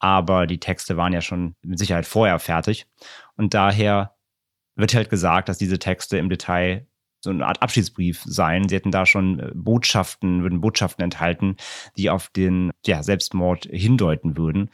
[0.00, 2.86] Aber die Texte waren ja schon mit Sicherheit vorher fertig.
[3.36, 4.14] Und daher
[4.76, 6.86] wird halt gesagt, dass diese Texte im Detail
[7.20, 8.68] so eine Art Abschiedsbrief seien.
[8.68, 11.56] Sie hätten da schon äh, Botschaften, würden Botschaften enthalten,
[11.96, 14.70] die auf den ja, Selbstmord hindeuten würden.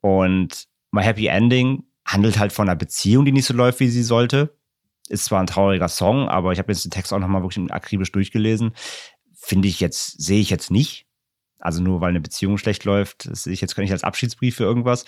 [0.00, 4.02] Und My Happy Ending handelt halt von einer Beziehung, die nicht so läuft, wie sie
[4.02, 4.56] sollte.
[5.08, 8.12] Ist zwar ein trauriger Song, aber ich habe jetzt den Text auch nochmal wirklich akribisch
[8.12, 8.72] durchgelesen.
[9.34, 11.06] Finde ich jetzt, sehe ich jetzt nicht.
[11.58, 14.56] Also nur weil eine Beziehung schlecht läuft, das sehe ich jetzt gar nicht als Abschiedsbrief
[14.56, 15.04] für irgendwas.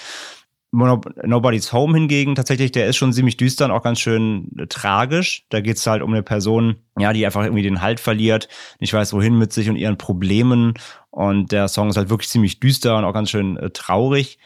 [0.73, 5.47] Nobody's Home hingegen, tatsächlich, der ist schon ziemlich düster und auch ganz schön äh, tragisch.
[5.49, 8.49] Da geht es halt um eine Person, ja, die einfach irgendwie den Halt verliert,
[8.81, 10.75] nicht weiß, wohin mit sich und ihren Problemen.
[11.11, 14.39] Und der Song ist halt wirklich ziemlich düster und auch ganz schön äh, traurig.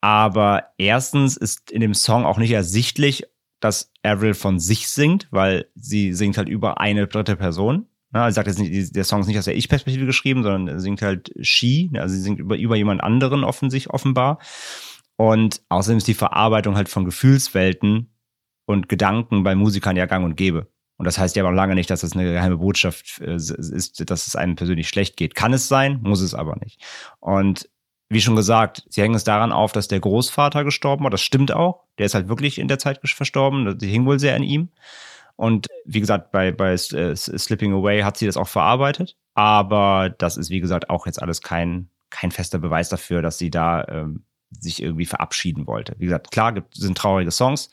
[0.00, 3.24] Aber erstens ist in dem Song auch nicht ersichtlich,
[3.60, 7.86] dass Avril von sich singt, weil sie singt halt über eine dritte Person.
[8.12, 11.02] Ja, sie sagt jetzt nicht, der Song ist nicht aus der Ich-Perspektive geschrieben, sondern singt
[11.02, 14.38] halt she, also sie singt über, über jemand anderen offensichtlich offenbar.
[15.16, 18.10] Und außerdem ist die Verarbeitung halt von Gefühlswelten
[18.66, 20.68] und Gedanken bei Musikern ja gang und gäbe.
[20.96, 24.26] Und das heißt ja aber lange nicht, dass das eine geheime Botschaft äh, ist, dass
[24.26, 25.34] es einem persönlich schlecht geht.
[25.34, 26.80] Kann es sein, muss es aber nicht.
[27.18, 27.68] Und
[28.14, 31.10] wie schon gesagt, sie hängen es daran auf, dass der Großvater gestorben war.
[31.10, 31.82] Das stimmt auch.
[31.98, 33.78] Der ist halt wirklich in der Zeit verstorben.
[33.78, 34.68] Sie hing wohl sehr an ihm.
[35.36, 39.16] Und wie gesagt, bei, bei äh, Slipping Away hat sie das auch verarbeitet.
[39.34, 43.50] Aber das ist, wie gesagt, auch jetzt alles kein, kein fester Beweis dafür, dass sie
[43.50, 45.96] da ähm, sich irgendwie verabschieden wollte.
[45.98, 47.70] Wie gesagt, klar, gibt, sind traurige Songs.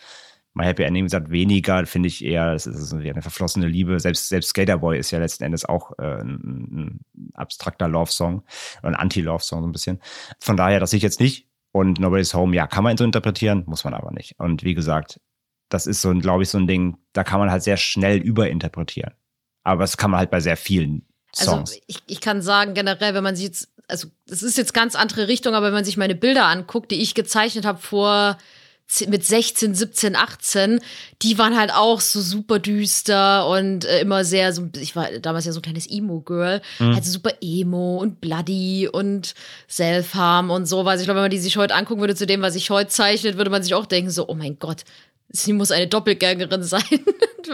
[0.53, 3.99] My Happy Ending, gesagt, weniger finde ich eher, es ist eine verflossene Liebe.
[3.99, 8.43] Selbst, selbst Skaterboy ist ja letzten Endes auch äh, ein, ein abstrakter Love-Song,
[8.83, 10.01] ein Anti-Love-Song so ein bisschen.
[10.39, 11.47] Von daher, das sehe ich jetzt nicht.
[11.71, 14.37] Und Nobody's Home, ja, kann man so interpretieren, muss man aber nicht.
[14.39, 15.21] Und wie gesagt,
[15.69, 19.13] das ist so, glaube ich, so ein Ding, da kann man halt sehr schnell überinterpretieren.
[19.63, 21.05] Aber das kann man halt bei sehr vielen
[21.37, 21.71] also, Songs.
[21.71, 24.95] Also ich, ich kann sagen, generell, wenn man sich jetzt also das ist jetzt ganz
[24.95, 28.37] andere Richtung, aber wenn man sich meine Bilder anguckt, die ich gezeichnet habe vor
[29.07, 30.79] mit 16, 17, 18,
[31.21, 35.45] die waren halt auch so super düster und äh, immer sehr so, ich war damals
[35.45, 36.93] ja so ein kleines Emo-Girl, mhm.
[36.93, 39.33] halt super Emo und Bloody und
[39.69, 42.41] Self-Harm und so, weil ich glaube, wenn man die sich heute angucken würde zu dem,
[42.41, 44.83] was ich heute zeichnet, würde man sich auch denken so, oh mein Gott,
[45.29, 46.83] sie muss eine Doppelgängerin sein.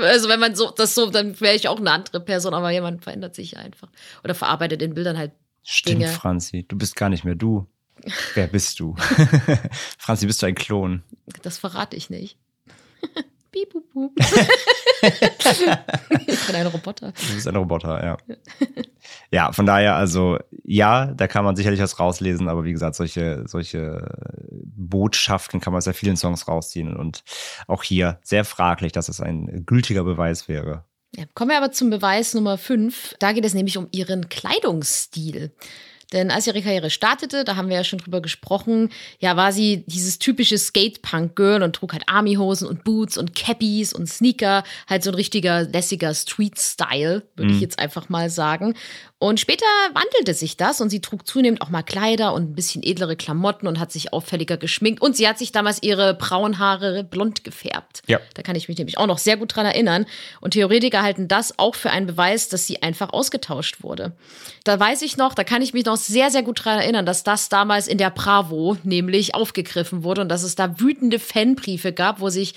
[0.01, 3.03] also wenn man so das so, dann wäre ich auch eine andere Person, aber jemand
[3.03, 3.89] verändert sich einfach
[4.23, 5.31] oder verarbeitet in Bildern halt
[5.69, 6.07] Stimmt, Dinge.
[6.07, 7.67] Franzi, du bist gar nicht mehr du.
[8.33, 8.95] Wer bist du?
[9.97, 11.03] Franzi, bist du ein Klon?
[11.41, 12.37] Das verrate ich nicht.
[13.51, 14.11] Piep, bup, bup.
[16.27, 17.11] ich bin ein Roboter.
[17.11, 18.17] Du bist ein Roboter, ja.
[19.31, 23.43] Ja, von daher, also ja, da kann man sicherlich was rauslesen, aber wie gesagt, solche,
[23.47, 24.05] solche
[24.51, 27.23] Botschaften kann man aus sehr vielen Songs rausziehen und
[27.67, 30.83] auch hier sehr fraglich, dass es ein gültiger Beweis wäre.
[31.15, 33.15] Ja, kommen wir aber zum Beweis Nummer 5.
[33.19, 35.51] Da geht es nämlich um ihren Kleidungsstil.
[36.13, 38.89] Denn als ihre Karriere startete, da haben wir ja schon drüber gesprochen,
[39.19, 44.07] ja, war sie dieses typische Skate-Punk-Girl und trug halt Army-Hosen und Boots und Cappies und
[44.07, 47.55] Sneaker, halt so ein richtiger lässiger Street-Style, würde mhm.
[47.55, 48.75] ich jetzt einfach mal sagen.
[49.19, 52.83] Und später wandelte sich das und sie trug zunehmend auch mal Kleider und ein bisschen
[52.83, 55.01] edlere Klamotten und hat sich auffälliger geschminkt.
[55.01, 58.03] Und sie hat sich damals ihre braunen Haare blond gefärbt.
[58.05, 58.19] Ja.
[58.35, 60.05] Da kann ich mich nämlich auch noch sehr gut dran erinnern.
[60.39, 64.13] Und Theoretiker halten das auch für einen Beweis, dass sie einfach ausgetauscht wurde.
[64.63, 67.23] Da weiß ich noch, da kann ich mich noch sehr, sehr gut dran erinnern, dass
[67.23, 72.19] das damals in der Bravo nämlich aufgegriffen wurde und dass es da wütende Fanbriefe gab,
[72.19, 72.53] wo sich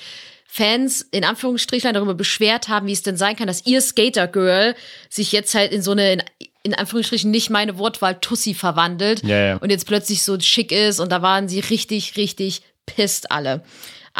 [0.46, 4.74] Fans in Anführungsstrichen darüber beschwert haben, wie es denn sein kann, dass ihr Skater Girl
[5.08, 6.22] sich jetzt halt in so eine in,
[6.64, 9.56] in Anführungsstrichen nicht meine Wortwahl Tussi verwandelt ja, ja.
[9.56, 13.62] und jetzt plötzlich so schick ist und da waren sie richtig richtig pisst alle.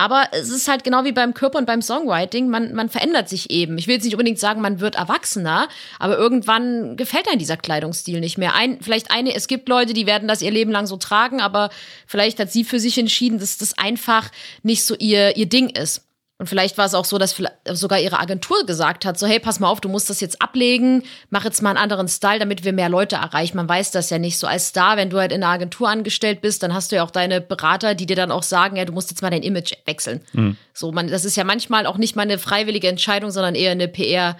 [0.00, 3.50] Aber es ist halt genau wie beim Körper und beim Songwriting, man, man verändert sich
[3.50, 3.76] eben.
[3.76, 8.18] Ich will jetzt nicht unbedingt sagen, man wird erwachsener, aber irgendwann gefällt einem dieser Kleidungsstil
[8.18, 8.54] nicht mehr.
[8.54, 11.68] Ein, vielleicht eine, es gibt Leute, die werden das ihr Leben lang so tragen, aber
[12.06, 14.30] vielleicht hat sie für sich entschieden, dass das einfach
[14.62, 16.09] nicht so ihr, ihr Ding ist.
[16.40, 17.36] Und vielleicht war es auch so, dass
[17.72, 21.02] sogar ihre Agentur gesagt hat, so hey, pass mal auf, du musst das jetzt ablegen,
[21.28, 23.58] mach jetzt mal einen anderen Style, damit wir mehr Leute erreichen.
[23.58, 26.40] Man weiß das ja nicht so als Star, wenn du halt in einer Agentur angestellt
[26.40, 28.92] bist, dann hast du ja auch deine Berater, die dir dann auch sagen, ja, du
[28.94, 30.22] musst jetzt mal dein Image wechseln.
[30.32, 30.56] Mhm.
[30.72, 33.86] So, man, das ist ja manchmal auch nicht mal eine freiwillige Entscheidung, sondern eher eine
[33.86, 34.38] PR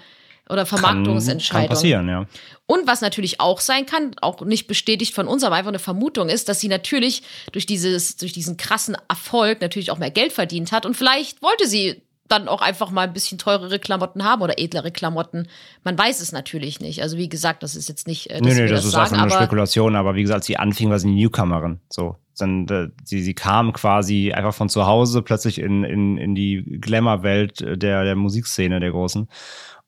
[0.49, 1.67] oder Vermarktungsentscheidung.
[1.67, 2.25] Kann, kann passieren, ja.
[2.71, 6.29] Und was natürlich auch sein kann, auch nicht bestätigt von uns, aber einfach eine Vermutung
[6.29, 10.71] ist, dass sie natürlich durch, dieses, durch diesen krassen Erfolg natürlich auch mehr Geld verdient
[10.71, 14.57] hat und vielleicht wollte sie dann auch einfach mal ein bisschen teurere Klamotten haben oder
[14.57, 15.49] edlere Klamotten.
[15.83, 17.01] Man weiß es natürlich nicht.
[17.01, 18.29] Also wie gesagt, das ist jetzt nicht.
[18.29, 20.89] Äh, nee, nee, das, das ist sagen, einfach eine Spekulation, aber wie gesagt, sie anfing,
[20.89, 21.81] war sie eine Newcomerin.
[21.89, 22.15] So.
[22.37, 26.63] Dann, äh, sie, sie kam quasi einfach von zu Hause plötzlich in, in, in die
[26.79, 29.27] Glamour-Welt der, der Musikszene der Großen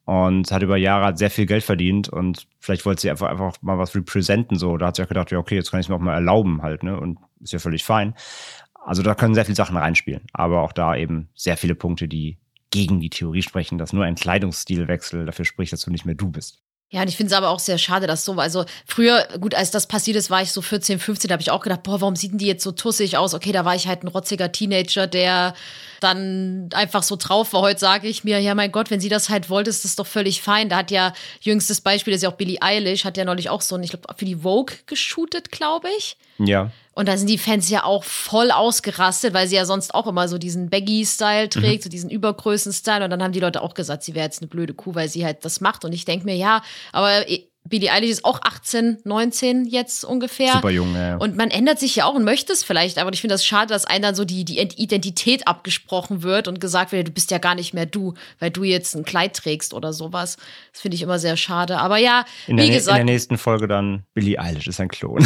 [0.05, 3.77] und hat über Jahre sehr viel Geld verdient und vielleicht wollte sie einfach, einfach mal
[3.77, 4.77] was representen so.
[4.77, 6.61] Da hat sie auch gedacht, ja, okay, jetzt kann ich es mir auch mal erlauben
[6.61, 6.99] halt, ne?
[6.99, 8.13] Und ist ja völlig fein.
[8.85, 12.37] Also da können sehr viele Sachen reinspielen, aber auch da eben sehr viele Punkte, die
[12.69, 16.31] gegen die Theorie sprechen, dass nur ein Kleidungsstilwechsel dafür spricht, dass du nicht mehr du
[16.31, 16.62] bist.
[16.93, 19.71] Ja, und ich finde es aber auch sehr schade, dass so, also früher, gut, als
[19.71, 22.15] das passiert ist, war ich so 14, 15, da habe ich auch gedacht, boah, warum
[22.15, 23.33] sieht denn die jetzt so tussig aus?
[23.33, 25.55] Okay, da war ich halt ein rotziger Teenager, der
[26.01, 27.61] dann einfach so drauf war.
[27.61, 30.05] Heute sage ich mir, ja, mein Gott, wenn sie das halt wollte, ist das doch
[30.05, 30.69] völlig fein.
[30.69, 33.61] Da hat ja, jüngstes Beispiel das ist ja auch Billie Eilish, hat ja neulich auch
[33.61, 36.15] so, ich glaube, für die Vogue geshootet, glaube ich.
[36.37, 36.69] Ja.
[36.93, 40.27] Und da sind die Fans ja auch voll ausgerastet, weil sie ja sonst auch immer
[40.27, 43.03] so diesen Baggy-Style trägt, so diesen Übergrößen-Style.
[43.03, 45.25] Und dann haben die Leute auch gesagt, sie wäre jetzt eine blöde Kuh, weil sie
[45.25, 45.85] halt das macht.
[45.85, 47.25] Und ich denke mir, ja, aber
[47.69, 50.53] Billie Eilish ist auch 18, 19 jetzt ungefähr.
[50.53, 51.15] Super jung, ja.
[51.15, 53.67] Und man ändert sich ja auch und möchte es vielleicht, aber ich finde das schade,
[53.73, 57.37] dass einem dann so die, die Identität abgesprochen wird und gesagt wird, du bist ja
[57.37, 60.35] gar nicht mehr du, weil du jetzt ein Kleid trägst oder sowas.
[60.73, 61.77] Das finde ich immer sehr schade.
[61.79, 62.99] Aber ja, in wie der, gesagt.
[62.99, 65.25] In der nächsten Folge dann Billie Eilish ist ein Klon.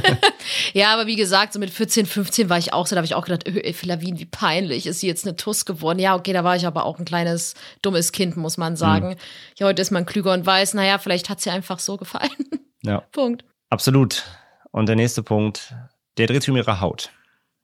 [0.74, 3.16] ja, aber wie gesagt, so mit 14, 15 war ich auch so, da habe ich
[3.16, 5.98] auch gedacht, öh, Lavin, wie peinlich, ist sie jetzt eine Tuss geworden?
[5.98, 9.08] Ja, okay, da war ich aber auch ein kleines, dummes Kind, muss man sagen.
[9.08, 9.16] Mhm.
[9.58, 12.30] Ja, heute ist man klüger und weiß, naja, vielleicht hat sie einfach so gefallen.
[12.82, 13.00] Ja.
[13.12, 13.44] Punkt.
[13.70, 14.24] Absolut.
[14.70, 15.74] Und der nächste Punkt,
[16.18, 17.10] der dreht sich um ihre Haut.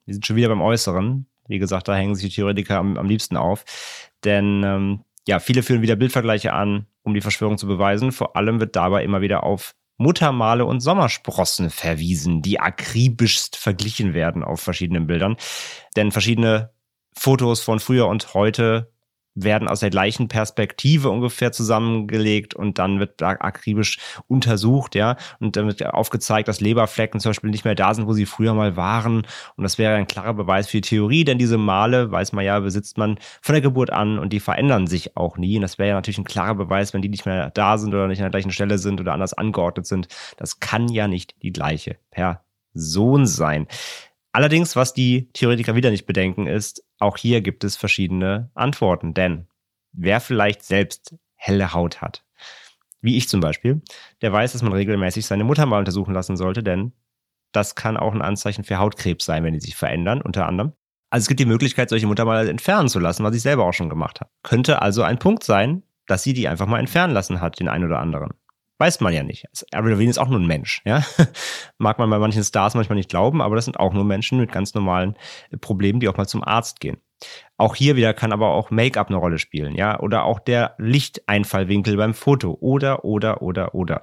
[0.05, 1.27] Wir sind schon wieder beim Äußeren.
[1.47, 3.65] Wie gesagt, da hängen sich die Theoretiker am, am liebsten auf.
[4.25, 8.13] Denn ähm, ja, viele führen wieder Bildvergleiche an, um die Verschwörung zu beweisen.
[8.13, 14.43] Vor allem wird dabei immer wieder auf Muttermale und Sommersprossen verwiesen, die akribischst verglichen werden
[14.43, 15.37] auf verschiedenen Bildern.
[15.95, 16.71] Denn verschiedene
[17.13, 18.91] Fotos von früher und heute
[19.43, 23.99] werden aus der gleichen Perspektive ungefähr zusammengelegt und dann wird akribisch
[24.29, 28.13] untersucht, ja, und dann wird aufgezeigt, dass Leberflecken zum Beispiel nicht mehr da sind, wo
[28.13, 29.27] sie früher mal waren.
[29.57, 32.59] Und das wäre ein klarer Beweis für die Theorie, denn diese Male, weiß man ja,
[32.61, 35.57] besitzt man von der Geburt an und die verändern sich auch nie.
[35.57, 38.07] Und das wäre ja natürlich ein klarer Beweis, wenn die nicht mehr da sind oder
[38.07, 40.09] nicht an der gleichen Stelle sind oder anders angeordnet sind.
[40.37, 43.67] Das kann ja nicht die gleiche Person sein.
[44.33, 49.13] Allerdings, was die Theoretiker wieder nicht bedenken, ist, auch hier gibt es verschiedene Antworten.
[49.15, 49.49] Denn
[49.93, 52.25] wer vielleicht selbst helle Haut hat,
[53.01, 53.83] wie ich zum Beispiel,
[54.23, 56.93] der weiß, dass man regelmäßig seine Mutter mal untersuchen lassen sollte, denn
[57.53, 60.73] das kann auch ein Anzeichen für Hautkrebs sein, wenn die sich verändern, unter anderem.
[61.11, 63.73] Also es gibt die Möglichkeit, solche Mutter mal entfernen zu lassen, was ich selber auch
[63.73, 64.31] schon gemacht habe.
[64.45, 67.85] Könnte also ein Punkt sein, dass sie die einfach mal entfernen lassen hat, den einen
[67.85, 68.35] oder anderen.
[68.81, 69.45] Weiß man ja nicht.
[69.73, 71.05] Avril Lavigne ist auch nur ein Mensch, ja.
[71.79, 74.51] Mag man bei manchen Stars manchmal nicht glauben, aber das sind auch nur Menschen mit
[74.51, 75.17] ganz normalen
[75.51, 76.97] äh, Problemen, die auch mal zum Arzt gehen.
[77.59, 81.99] Auch hier wieder kann aber auch Make-up eine Rolle spielen, ja, oder auch der Lichteinfallwinkel
[81.99, 84.03] beim Foto oder, oder, oder, oder.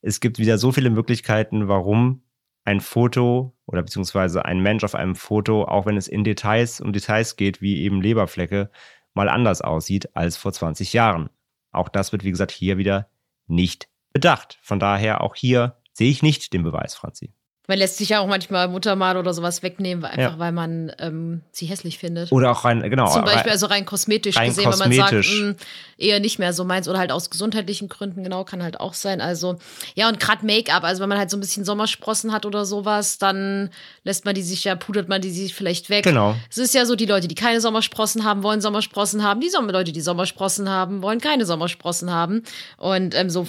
[0.00, 2.22] Es gibt wieder so viele Möglichkeiten, warum
[2.64, 6.94] ein Foto oder beziehungsweise ein Mensch auf einem Foto, auch wenn es in Details um
[6.94, 8.70] Details geht, wie eben Leberflecke,
[9.12, 11.28] mal anders aussieht als vor 20 Jahren.
[11.72, 13.10] Auch das wird, wie gesagt, hier wieder
[13.46, 14.58] nicht bedacht.
[14.62, 17.34] Von daher auch hier sehe ich nicht den Beweis, Franzi.
[17.66, 20.38] Man lässt sich ja auch manchmal Muttermal oder sowas wegnehmen, einfach ja.
[20.38, 22.30] weil man ähm, sie hässlich findet.
[22.30, 23.10] Oder auch rein, genau.
[23.10, 25.32] Zum Beispiel, also rein kosmetisch rein gesehen, kosmetisch.
[25.32, 28.44] wenn man sagt, mh, eher nicht mehr so meins oder halt aus gesundheitlichen Gründen, genau,
[28.44, 29.22] kann halt auch sein.
[29.22, 29.56] Also,
[29.94, 33.16] ja, und gerade Make-up, also wenn man halt so ein bisschen Sommersprossen hat oder sowas,
[33.16, 33.70] dann
[34.02, 36.04] lässt man die sich ja, pudert man die sich vielleicht weg.
[36.04, 36.36] Genau.
[36.50, 39.40] Es ist ja so, die Leute, die keine Sommersprossen haben, wollen Sommersprossen haben.
[39.40, 42.42] Die Leute, die Sommersprossen haben, wollen keine Sommersprossen haben.
[42.76, 43.48] Und ähm, so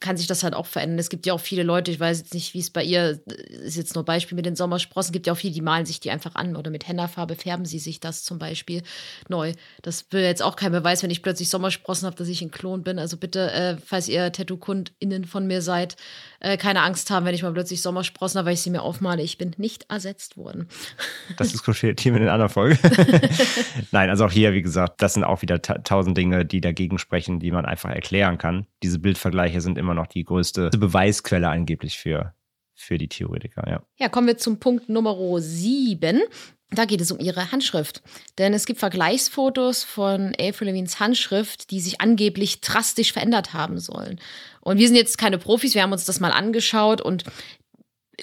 [0.00, 0.98] kann sich das halt auch verändern.
[0.98, 3.76] Es gibt ja auch viele Leute, ich weiß jetzt nicht, wie es bei ihr ist
[3.76, 6.10] jetzt nur Beispiel mit den Sommersprossen, es gibt ja auch viele, die malen sich die
[6.10, 8.82] einfach an oder mit Hennafarbe färben sie sich das zum Beispiel
[9.28, 9.54] neu.
[9.82, 12.82] Das will jetzt auch kein Beweis, wenn ich plötzlich Sommersprossen habe, dass ich ein Klon
[12.82, 12.98] bin.
[12.98, 15.96] Also bitte, äh, falls ihr Tattoo-KundInnen von mir seid,
[16.40, 19.22] äh, keine Angst haben, wenn ich mal plötzlich Sommersprossen habe, weil ich sie mir aufmale.
[19.22, 20.68] Ich bin nicht ersetzt worden.
[21.36, 22.78] Das diskutiert Team in einer anderen Folge.
[23.90, 27.40] Nein, also auch hier, wie gesagt, das sind auch wieder tausend Dinge, die dagegen sprechen,
[27.40, 28.66] die man einfach erklären kann.
[28.82, 32.34] Diese Bildvergleiche sind immer noch die größte Beweisquelle angeblich für,
[32.74, 33.82] für die Theoretiker, ja.
[33.96, 36.22] Ja, kommen wir zum Punkt Nummer sieben.
[36.70, 38.02] Da geht es um ihre Handschrift.
[38.38, 44.20] Denn es gibt Vergleichsfotos von Avril Lavigne's Handschrift, die sich angeblich drastisch verändert haben sollen.
[44.60, 47.22] Und wir sind jetzt keine Profis, wir haben uns das mal angeschaut und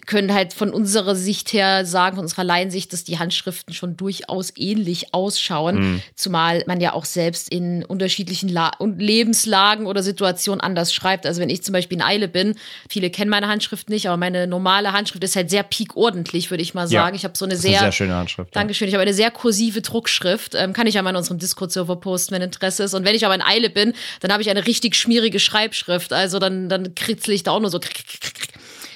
[0.08, 4.51] können halt von unserer Sicht her sagen, von unserer Laiensicht, dass die Handschriften schon durchaus
[4.56, 6.01] ähnlich ausschauen, mhm.
[6.15, 11.27] zumal man ja auch selbst in unterschiedlichen La Lebenslagen oder Situationen anders schreibt.
[11.27, 12.56] Also wenn ich zum Beispiel in Eile bin,
[12.89, 16.73] viele kennen meine Handschrift nicht, aber meine normale Handschrift ist halt sehr piekordentlich, würde ich
[16.73, 17.13] mal sagen.
[17.13, 18.56] Ja, ich habe so eine sehr, eine sehr schöne Handschrift.
[18.56, 18.88] Dankeschön.
[18.88, 20.56] Ich habe eine sehr kursive Druckschrift.
[20.56, 22.95] Ähm, kann ich ja mal in unserem Discord-Server posten, wenn Interesse ist.
[22.95, 26.13] Und wenn ich aber in Eile bin, dann habe ich eine richtig schmierige Schreibschrift.
[26.13, 27.79] Also dann, dann kritzel ich da auch nur so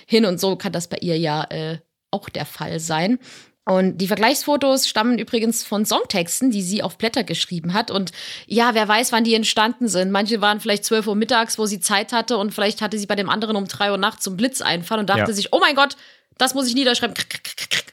[0.08, 1.78] hin und so kann das bei ihr ja äh,
[2.10, 3.20] auch der Fall sein.
[3.66, 7.92] Und die Vergleichsfotos stammen übrigens von Songtexten, die sie auf Blätter geschrieben hat.
[7.92, 8.14] Und
[8.46, 10.10] ja, wer weiß, wann die entstanden sind.
[10.10, 13.16] Manche waren vielleicht 12 Uhr mittags, wo sie Zeit hatte und vielleicht hatte sie bei
[13.16, 15.34] dem anderen um 3 Uhr nachts zum Blitzeinfall und dachte ja.
[15.34, 15.98] sich, oh mein Gott,
[16.38, 17.16] das muss ich niederschreiben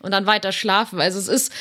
[0.02, 1.00] und dann weiter schlafen.
[1.00, 1.52] Also es ist,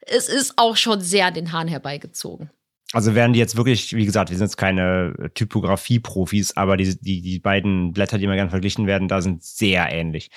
[0.00, 2.50] es ist auch schon sehr den Hahn herbeigezogen.
[2.92, 7.22] Also wären die jetzt wirklich, wie gesagt, wir sind jetzt keine Typografie-Profis, aber die, die,
[7.22, 10.30] die beiden Blätter, die immer gerne verglichen werden, da sind sehr ähnlich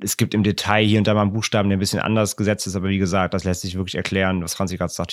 [0.00, 2.66] es gibt im Detail hier und da mal einen Buchstaben, der ein bisschen anders gesetzt
[2.66, 5.12] ist, aber wie gesagt, das lässt sich wirklich erklären, was Franzi gerade sagt,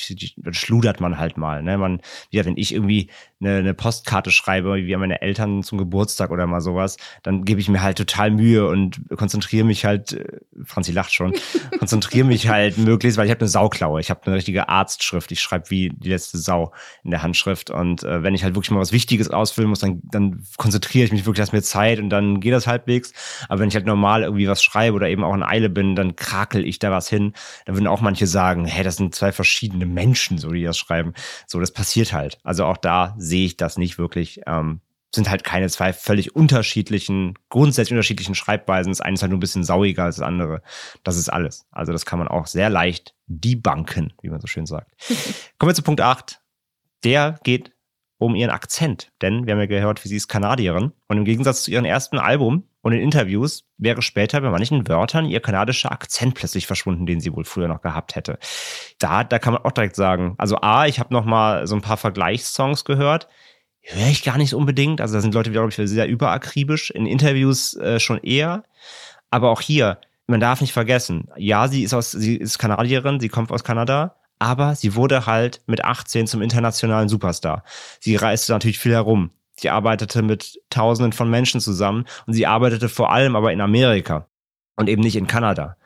[0.52, 1.64] schludert man halt mal.
[1.64, 1.78] Ne?
[1.78, 3.10] Man, ja, wenn ich irgendwie
[3.42, 7.60] eine, eine Postkarte schreibe, wie an meine Eltern zum Geburtstag oder mal sowas, dann gebe
[7.60, 11.34] ich mir halt total Mühe und konzentriere mich halt, äh, Franzi lacht schon,
[11.80, 15.40] konzentriere mich halt möglichst, weil ich habe eine Sauklaue, ich habe eine richtige Arztschrift, ich
[15.40, 18.80] schreibe wie die letzte Sau in der Handschrift und äh, wenn ich halt wirklich mal
[18.80, 22.40] was Wichtiges ausfüllen muss, dann, dann konzentriere ich mich wirklich, lass mir Zeit und dann
[22.40, 23.14] geht das halbwegs,
[23.50, 26.16] aber wenn ich halt normal irgendwie was schreibe, oder eben auch in Eile bin, dann
[26.16, 27.34] krakel ich da was hin.
[27.66, 31.14] Dann würden auch manche sagen, hey, das sind zwei verschiedene Menschen, so die das schreiben.
[31.46, 32.40] So, das passiert halt.
[32.44, 34.42] Also auch da sehe ich das nicht wirklich.
[34.48, 34.80] Ähm,
[35.14, 38.92] sind halt keine zwei völlig unterschiedlichen, grundsätzlich unterschiedlichen Schreibweisen.
[38.92, 40.62] Das eine ist halt nur ein bisschen sauiger als das andere.
[41.04, 41.66] Das ist alles.
[41.72, 44.92] Also das kann man auch sehr leicht debunken, wie man so schön sagt.
[45.58, 46.42] Kommen wir zu Punkt 8.
[47.04, 47.72] Der geht
[48.18, 49.12] um ihren Akzent.
[49.22, 50.92] Denn wir haben ja gehört, wie sie ist Kanadierin.
[51.08, 55.26] Und im Gegensatz zu ihrem ersten Album und in Interviews wäre später bei manchen Wörtern
[55.26, 58.38] ihr kanadischer Akzent plötzlich verschwunden, den sie wohl früher noch gehabt hätte.
[59.00, 61.82] Da, da kann man auch direkt sagen, also A, ich habe noch mal so ein
[61.82, 63.28] paar Vergleichssongs gehört,
[63.86, 65.02] höre ich gar nicht unbedingt.
[65.02, 66.92] Also da sind Leute, glaube ich, sehr überakribisch.
[66.92, 68.64] In Interviews äh, schon eher.
[69.30, 73.30] Aber auch hier, man darf nicht vergessen, ja, sie ist aus, sie ist Kanadierin, sie
[73.30, 77.64] kommt aus Kanada, aber sie wurde halt mit 18 zum internationalen Superstar.
[78.00, 79.32] Sie reiste natürlich viel herum.
[79.58, 84.28] Sie arbeitete mit Tausenden von Menschen zusammen und sie arbeitete vor allem aber in Amerika
[84.76, 85.78] und eben nicht in Kanada.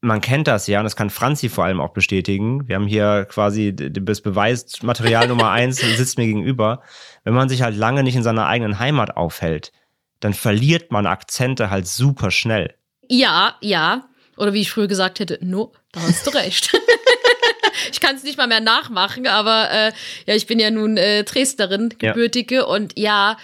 [0.00, 2.68] Man kennt das ja, und das kann Franzi vor allem auch bestätigen.
[2.68, 6.82] Wir haben hier quasi das Beweismaterial Nummer eins, sitzt mir gegenüber.
[7.24, 9.72] Wenn man sich halt lange nicht in seiner eigenen Heimat aufhält,
[10.20, 12.74] dann verliert man Akzente halt super schnell.
[13.08, 14.08] Ja, ja.
[14.36, 16.70] Oder wie ich früher gesagt hätte, no, da hast du recht.
[17.92, 19.92] ich kann es nicht mal mehr nachmachen, aber äh,
[20.26, 22.64] ja, ich bin ja nun äh, Dresdnerin, gebürtige ja.
[22.64, 23.36] und ja,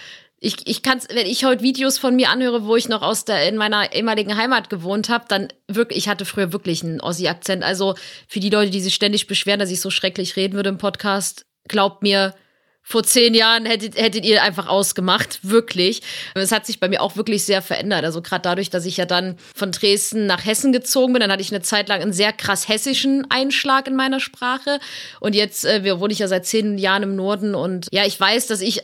[0.45, 3.47] ich, ich kann wenn ich heute Videos von mir anhöre, wo ich noch aus der
[3.47, 7.63] in meiner ehemaligen Heimat gewohnt habe, dann wirklich, ich hatte früher wirklich einen Ossi-Akzent.
[7.63, 7.95] Also
[8.27, 11.47] für die Leute, die sich ständig beschweren, dass ich so schrecklich reden würde im Podcast,
[11.67, 12.35] glaubt mir,
[12.87, 16.03] vor zehn Jahren hättet, hättet ihr einfach ausgemacht, wirklich.
[16.35, 18.05] Es hat sich bei mir auch wirklich sehr verändert.
[18.05, 21.41] Also gerade dadurch, dass ich ja dann von Dresden nach Hessen gezogen bin, dann hatte
[21.41, 24.79] ich eine Zeit lang einen sehr krass hessischen Einschlag in meiner Sprache.
[25.19, 28.45] Und jetzt äh, wohne ich ja seit zehn Jahren im Norden und ja, ich weiß,
[28.45, 28.83] dass ich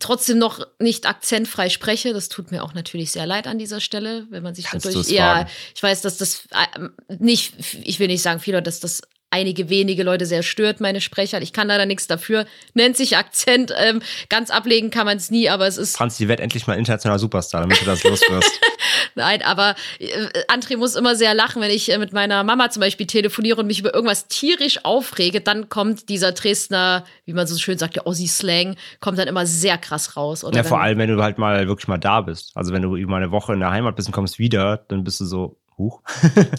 [0.00, 2.12] trotzdem noch nicht akzentfrei spreche.
[2.12, 5.08] Das tut mir auch natürlich sehr leid an dieser Stelle, wenn man sich Kannst dadurch.
[5.08, 6.88] Ja, ich weiß, dass das äh,
[7.18, 11.40] nicht, ich will nicht sagen viele, dass das einige wenige Leute sehr stört, meine Sprecher.
[11.40, 12.46] Ich kann leider nichts dafür.
[12.74, 13.72] Nennt sich Akzent.
[13.78, 15.96] Ähm, ganz ablegen kann man es nie, aber es ist.
[15.96, 18.60] Franz, die wird endlich mal internationaler Superstar, damit du das loswirst.
[19.14, 22.80] Nein, aber äh, André muss immer sehr lachen, wenn ich äh, mit meiner Mama zum
[22.80, 27.56] Beispiel telefoniere und mich über irgendwas tierisch aufrege, dann kommt dieser Dresdner, wie man so
[27.56, 30.44] schön sagt, der Ossi-Slang, kommt dann immer sehr krass raus.
[30.52, 32.52] Ja, vor allem, wenn du halt mal wirklich mal da bist.
[32.54, 35.20] Also wenn du über eine Woche in der Heimat bist und kommst wieder, dann bist
[35.20, 36.02] du so, Huch.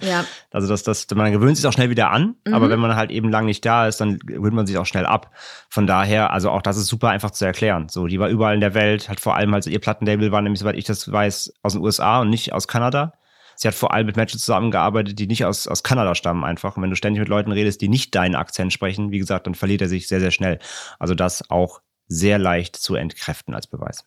[0.01, 0.25] Ja.
[0.51, 2.53] also das, das, man gewöhnt sich auch schnell wieder an, mhm.
[2.53, 5.05] aber wenn man halt eben lang nicht da ist, dann gewöhnt man sich auch schnell
[5.05, 5.31] ab.
[5.69, 7.87] Von daher, also auch das ist super einfach zu erklären.
[7.89, 10.59] So, die war überall in der Welt, hat vor allem halt ihr Plattenlabel war nämlich,
[10.59, 13.13] soweit ich das weiß, aus den USA und nicht aus Kanada.
[13.55, 16.77] Sie hat vor allem mit Menschen zusammengearbeitet, die nicht aus, aus Kanada stammen einfach.
[16.77, 19.53] Und wenn du ständig mit Leuten redest, die nicht deinen Akzent sprechen, wie gesagt, dann
[19.53, 20.57] verliert er sich sehr, sehr schnell.
[20.97, 24.03] Also das auch sehr leicht zu entkräften als Beweis.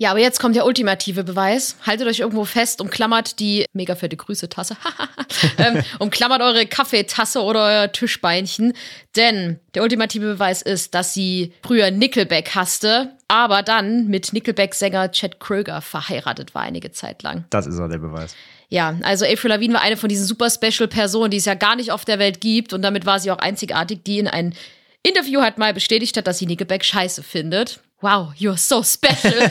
[0.00, 1.76] Ja, aber jetzt kommt der ultimative Beweis.
[1.84, 4.76] Haltet euch irgendwo fest, umklammert die mega fette Grüße-Tasse.
[5.58, 8.74] ähm, umklammert eure Kaffeetasse oder euer Tischbeinchen.
[9.16, 15.40] Denn der ultimative Beweis ist, dass sie früher Nickelback hasste, aber dann mit Nickelback-Sänger Chad
[15.40, 17.46] Kröger verheiratet war einige Zeit lang.
[17.50, 18.36] Das ist auch der Beweis.
[18.68, 21.90] Ja, also Avril Lavigne war eine von diesen super Special-Personen, die es ja gar nicht
[21.90, 22.72] auf der Welt gibt.
[22.72, 24.54] Und damit war sie auch einzigartig, die in ein
[25.02, 27.80] Interview hat mal bestätigt hat, dass sie Nickelback scheiße findet.
[28.00, 29.50] Wow, you're so special.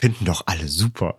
[0.00, 1.16] Finden doch alle super.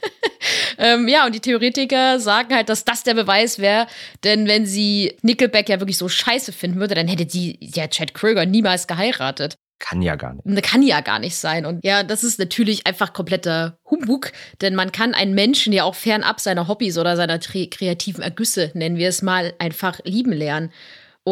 [0.78, 3.86] ähm, ja, und die Theoretiker sagen halt, dass das der Beweis wäre,
[4.22, 8.12] denn wenn sie Nickelback ja wirklich so scheiße finden würde, dann hätte sie ja Chad
[8.12, 9.56] Kröger niemals geheiratet.
[9.78, 10.62] Kann ja gar nicht.
[10.62, 11.64] Kann ja gar nicht sein.
[11.64, 14.30] Und ja, das ist natürlich einfach kompletter Humbug,
[14.60, 18.98] denn man kann einen Menschen ja auch fernab seiner Hobbys oder seiner kreativen Ergüsse, nennen
[18.98, 20.70] wir es mal, einfach lieben lernen.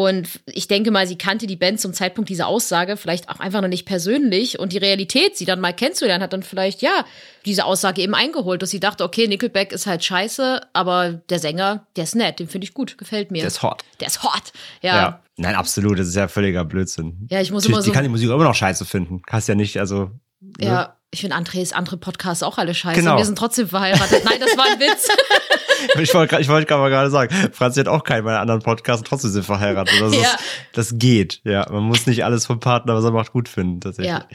[0.07, 3.61] Und ich denke mal, sie kannte die Band zum Zeitpunkt dieser Aussage vielleicht auch einfach
[3.61, 7.05] noch nicht persönlich und die Realität, sie dann mal kennenzulernen, hat dann vielleicht, ja,
[7.45, 11.87] diese Aussage eben eingeholt, dass sie dachte, okay, Nickelback ist halt scheiße, aber der Sänger,
[11.95, 13.39] der ist nett, den finde ich gut, gefällt mir.
[13.39, 13.83] Der ist hot.
[13.99, 14.95] Der ist hot, ja.
[14.95, 15.23] ja.
[15.37, 17.27] Nein, absolut, das ist ja völliger Blödsinn.
[17.29, 17.89] Ja, ich muss immer so.
[17.89, 19.21] Die kann die Musik immer noch scheiße finden.
[19.25, 20.11] Kannst ja nicht, also.
[20.41, 20.89] Ne?
[21.11, 22.99] Ja, Ich finde Andres andere Podcasts auch alle scheiße.
[22.99, 23.13] Genau.
[23.13, 24.23] Und wir sind trotzdem verheiratet.
[24.25, 25.07] Nein, das war ein Witz.
[25.97, 29.45] Ich wollte ich wollte gerade sagen, Franzi hat auch keinen meiner anderen Podcasts trotzdem sind
[29.45, 29.93] verheiratet.
[30.01, 30.21] Das, Ja.
[30.23, 30.37] ist,
[30.73, 31.39] das geht.
[31.45, 33.79] Ja, man muss nicht alles vom Partner, was er macht, gut finden.
[33.79, 34.11] Tatsächlich.
[34.11, 34.25] Ja,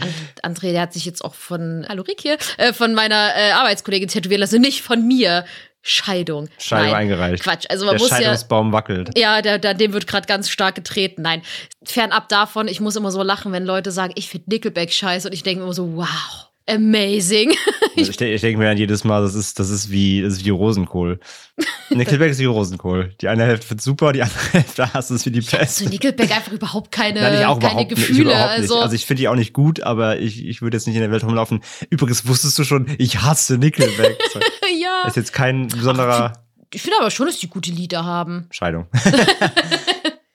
[0.42, 3.50] And André, der hat sich jetzt auch von, hallo Rick hier, äh, von meiner äh,
[3.52, 5.44] Arbeitskollegin tätowieren lassen, nicht von mir.
[5.82, 6.48] Scheidung.
[6.56, 7.42] Scheidung Nein, eingereicht.
[7.44, 7.66] Quatsch.
[7.68, 8.16] Also man Der muss ja.
[8.16, 9.10] Scheidungsbaum wackelt.
[9.18, 11.20] Ja, der, der, dem wird gerade ganz stark getreten.
[11.20, 11.42] Nein,
[11.84, 15.34] fernab davon, ich muss immer so lachen, wenn Leute sagen, ich finde Nickelback scheiße und
[15.34, 17.52] ich denke immer so, wow, amazing.
[17.96, 20.34] Also ich, denke- ich denke mir dann jedes Mal, das ist, das ist wie, das
[20.34, 21.20] ist wie Rosenkohl.
[21.90, 23.14] Nickelback ist wie Rosenkohl.
[23.20, 25.76] Die eine Hälfte wird super, die andere Hälfte hasst es wie die Pest.
[25.76, 27.98] Zu Nickelback einfach überhaupt keine, Nein, ich auch keine überhaupt nicht.
[28.00, 28.30] Ich Gefühle.
[28.30, 30.96] überhaupt also, Also ich finde die auch nicht gut, aber ich, ich würde jetzt nicht
[30.96, 31.60] in der Welt rumlaufen.
[31.90, 34.18] Übrigens wusstest du schon, ich hasse Nickelback.
[34.34, 34.42] Das
[34.80, 35.02] ja.
[35.06, 36.32] ist jetzt kein besonderer
[36.72, 38.46] Ich finde aber schon, dass die gute Lieder haben.
[38.50, 38.86] Scheidung.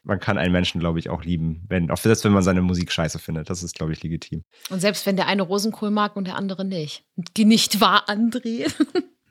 [0.09, 2.91] man kann einen Menschen, glaube ich, auch lieben, wenn, auch selbst wenn man seine Musik
[2.91, 3.49] scheiße findet.
[3.49, 4.43] Das ist, glaube ich, legitim.
[4.69, 7.03] Und selbst wenn der eine Rosenkohl mag und der andere nicht.
[7.37, 8.69] Nicht wahr, André?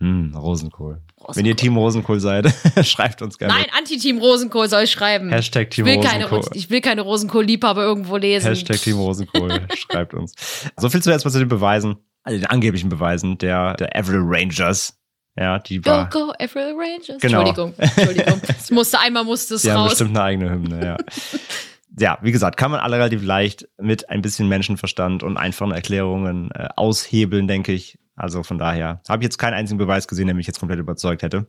[0.00, 1.02] Hm, Rosenkohl.
[1.18, 1.34] Rosenkohl.
[1.34, 2.54] Wenn ihr Team Rosenkohl seid,
[2.84, 3.54] schreibt uns gerne.
[3.54, 5.30] Nein, Anti-Team Rosenkohl soll ich schreiben.
[5.30, 6.56] Hashtag ich Team will keine, Rosenkohl.
[6.56, 8.46] ich will keine Rosenkohl-Liebhaber irgendwo lesen.
[8.46, 10.34] Hashtag Team Rosenkohl, schreibt uns.
[10.76, 14.97] So viel zuerst mal zu den Beweisen, also den angeblichen Beweisen der, der Avril Rangers.
[15.38, 17.20] Ja, die Go, war, go, Avril Rangers.
[17.20, 17.40] Genau.
[17.40, 18.40] Entschuldigung, Entschuldigung.
[18.48, 19.90] Es musste, einmal musste es die haben raus.
[19.90, 20.96] bestimmt eine eigene Hymne, ja.
[22.00, 26.50] Ja, wie gesagt, kann man alle relativ leicht mit ein bisschen Menschenverstand und einfachen Erklärungen
[26.52, 27.98] äh, aushebeln, denke ich.
[28.14, 31.22] Also von daher habe ich jetzt keinen einzigen Beweis gesehen, der mich jetzt komplett überzeugt
[31.22, 31.48] hätte.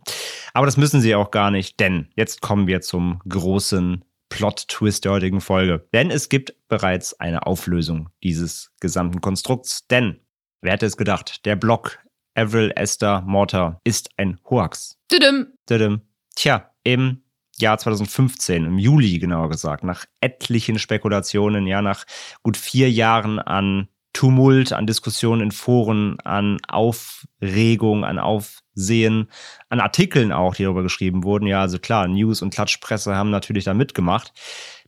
[0.53, 5.11] Aber das müssen sie auch gar nicht, denn jetzt kommen wir zum großen Plot-Twist der
[5.11, 5.87] heutigen Folge.
[5.93, 9.85] Denn es gibt bereits eine Auflösung dieses gesamten Konstrukts.
[9.87, 10.19] Denn,
[10.61, 11.99] wer hätte es gedacht, der Block
[12.39, 14.97] Avril Esther Mortar ist ein Hoax.
[15.11, 15.47] Düdüm.
[15.65, 16.03] Tadam.
[16.35, 17.21] Tja, im
[17.57, 22.05] Jahr 2015, im Juli genauer gesagt, nach etlichen Spekulationen, ja, nach
[22.41, 29.29] gut vier Jahren an Tumult, an Diskussionen in Foren, an Aufregung, an Aufsehen,
[29.67, 31.45] an Artikeln auch, die darüber geschrieben wurden.
[31.45, 34.31] Ja, also klar, News und Klatschpresse haben natürlich da mitgemacht.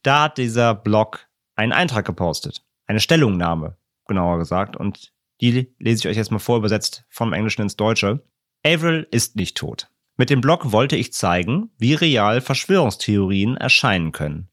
[0.03, 1.27] Da hat dieser Blog
[1.57, 2.63] einen Eintrag gepostet.
[2.87, 3.75] Eine Stellungnahme,
[4.07, 4.77] genauer gesagt.
[4.77, 5.11] Und
[5.41, 8.23] die lese ich euch jetzt mal vor, übersetzt vom Englischen ins Deutsche.
[8.63, 9.89] Avril ist nicht tot.
[10.17, 14.49] Mit dem Blog wollte ich zeigen, wie real Verschwörungstheorien erscheinen können.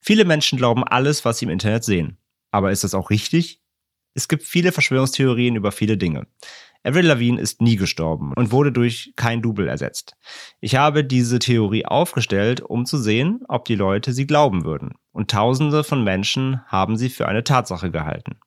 [0.00, 2.18] Viele Menschen glauben alles, was sie im Internet sehen.
[2.50, 3.60] Aber ist das auch richtig?
[4.14, 6.26] Es gibt viele Verschwörungstheorien über viele Dinge.
[6.84, 10.16] Avril Lavigne ist nie gestorben und wurde durch kein Double ersetzt.
[10.60, 14.92] Ich habe diese Theorie aufgestellt, um zu sehen, ob die Leute sie glauben würden.
[15.12, 18.38] Und Tausende von Menschen haben sie für eine Tatsache gehalten.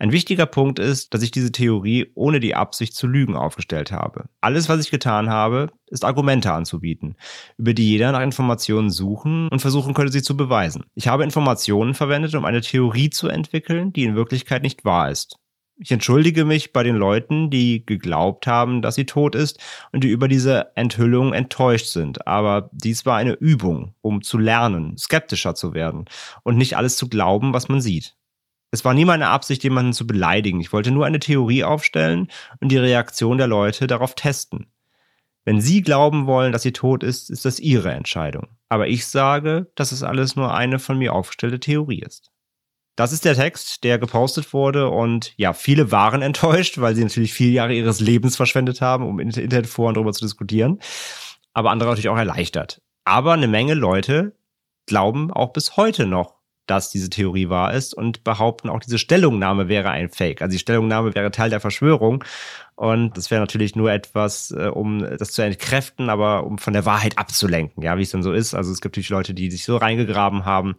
[0.00, 4.28] Ein wichtiger Punkt ist, dass ich diese Theorie ohne die Absicht zu lügen aufgestellt habe.
[4.40, 7.16] Alles, was ich getan habe, ist Argumente anzubieten,
[7.56, 10.84] über die jeder nach Informationen suchen und versuchen könnte, sie zu beweisen.
[10.94, 15.36] Ich habe Informationen verwendet, um eine Theorie zu entwickeln, die in Wirklichkeit nicht wahr ist.
[15.80, 19.60] Ich entschuldige mich bei den Leuten, die geglaubt haben, dass sie tot ist
[19.92, 22.26] und die über diese Enthüllung enttäuscht sind.
[22.26, 26.06] Aber dies war eine Übung, um zu lernen, skeptischer zu werden
[26.42, 28.17] und nicht alles zu glauben, was man sieht.
[28.70, 30.60] Es war nie meine Absicht, jemanden zu beleidigen.
[30.60, 32.28] Ich wollte nur eine Theorie aufstellen
[32.60, 34.70] und die Reaktion der Leute darauf testen.
[35.44, 38.48] Wenn Sie glauben wollen, dass sie tot ist, ist das Ihre Entscheidung.
[38.68, 42.30] Aber ich sage, dass es alles nur eine von mir aufgestellte Theorie ist.
[42.96, 47.32] Das ist der Text, der gepostet wurde und ja, viele waren enttäuscht, weil sie natürlich
[47.32, 50.80] vier Jahre ihres Lebens verschwendet haben, um in Internetforen darüber zu diskutieren.
[51.54, 52.82] Aber andere natürlich auch erleichtert.
[53.04, 54.36] Aber eine Menge Leute
[54.84, 56.37] glauben auch bis heute noch,
[56.68, 60.42] dass diese Theorie wahr ist und behaupten auch, diese Stellungnahme wäre ein Fake.
[60.42, 62.24] Also die Stellungnahme wäre Teil der Verschwörung
[62.78, 66.84] und das wäre natürlich nur etwas, äh, um das zu entkräften, aber um von der
[66.84, 68.54] Wahrheit abzulenken, ja, wie es dann so ist.
[68.54, 70.76] Also es gibt natürlich Leute, die sich so reingegraben haben.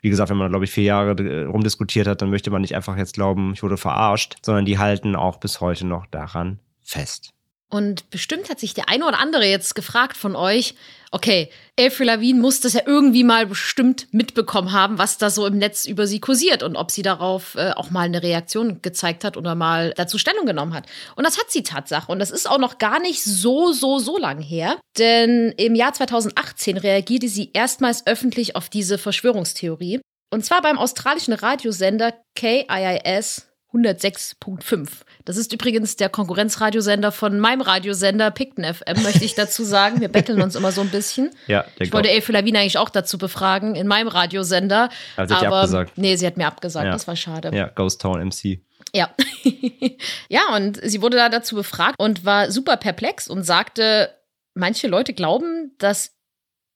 [0.00, 2.74] Wie gesagt, wenn man, glaube ich, vier Jahre äh, rumdiskutiert hat, dann möchte man nicht
[2.74, 7.34] einfach jetzt glauben, ich wurde verarscht, sondern die halten auch bis heute noch daran fest.
[7.68, 10.76] Und bestimmt hat sich der eine oder andere jetzt gefragt von euch,
[11.14, 11.48] okay,
[11.78, 15.86] Avril Lavigne muss das ja irgendwie mal bestimmt mitbekommen haben, was da so im Netz
[15.86, 19.54] über sie kursiert und ob sie darauf äh, auch mal eine Reaktion gezeigt hat oder
[19.54, 20.86] mal dazu Stellung genommen hat.
[21.14, 22.10] Und das hat sie Tatsache.
[22.10, 24.76] Und das ist auch noch gar nicht so, so, so lang her.
[24.98, 30.00] Denn im Jahr 2018 reagierte sie erstmals öffentlich auf diese Verschwörungstheorie.
[30.32, 34.88] Und zwar beim australischen Radiosender KIIS 106.5.
[35.24, 40.00] Das ist übrigens der Konkurrenzradiosender von meinem Radiosender Picton FM, möchte ich dazu sagen.
[40.00, 41.30] Wir betteln uns immer so ein bisschen.
[41.46, 44.88] Ja, Ich wollte Avril Lavigne eigentlich auch dazu befragen in meinem Radiosender.
[45.16, 45.98] Also hat sie aber abgesagt.
[45.98, 46.86] nee, sie hat mir abgesagt.
[46.86, 46.92] Ja.
[46.92, 47.50] Das war schade.
[47.54, 48.60] ja, Ghost Town MC.
[48.94, 49.10] Ja.
[50.28, 54.10] ja, und sie wurde da dazu befragt und war super perplex und sagte,
[54.54, 56.12] manche Leute glauben, dass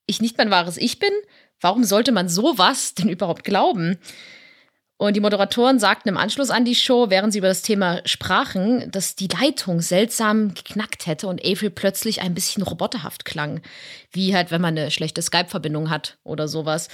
[0.06, 1.12] ich nicht mein wahres Ich bin.
[1.60, 3.98] Warum sollte man sowas denn überhaupt glauben?
[4.98, 8.90] Und die Moderatoren sagten im Anschluss an die Show, während sie über das Thema sprachen,
[8.90, 13.62] dass die Leitung seltsam geknackt hätte und Avril plötzlich ein bisschen roboterhaft klang.
[14.10, 16.88] Wie halt, wenn man eine schlechte Skype-Verbindung hat oder sowas.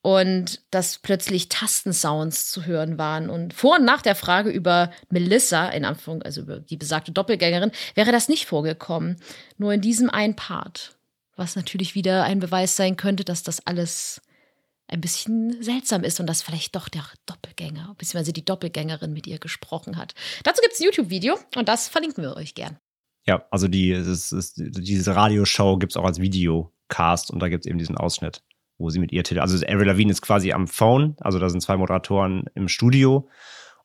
[0.00, 3.28] Und dass plötzlich Tastensounds zu hören waren.
[3.28, 7.72] Und vor und nach der Frage über Melissa, in Anführung, also über die besagte Doppelgängerin,
[7.94, 9.16] wäre das nicht vorgekommen.
[9.58, 10.96] Nur in diesem einen Part.
[11.36, 14.22] Was natürlich wieder ein Beweis sein könnte, dass das alles
[14.90, 19.38] ein bisschen seltsam ist und dass vielleicht doch der Doppelgänger, beziehungsweise die Doppelgängerin mit ihr
[19.38, 20.14] gesprochen hat.
[20.44, 22.78] Dazu gibt es ein YouTube-Video und das verlinken wir euch gern.
[23.26, 27.64] Ja, also die, es ist, diese Radioshow gibt es auch als Videocast und da gibt
[27.64, 28.42] es eben diesen Ausschnitt,
[28.78, 29.52] wo sie mit ihr telefoniert.
[29.52, 33.28] Also Avril Lavigne ist quasi am Phone, also da sind zwei Moderatoren im Studio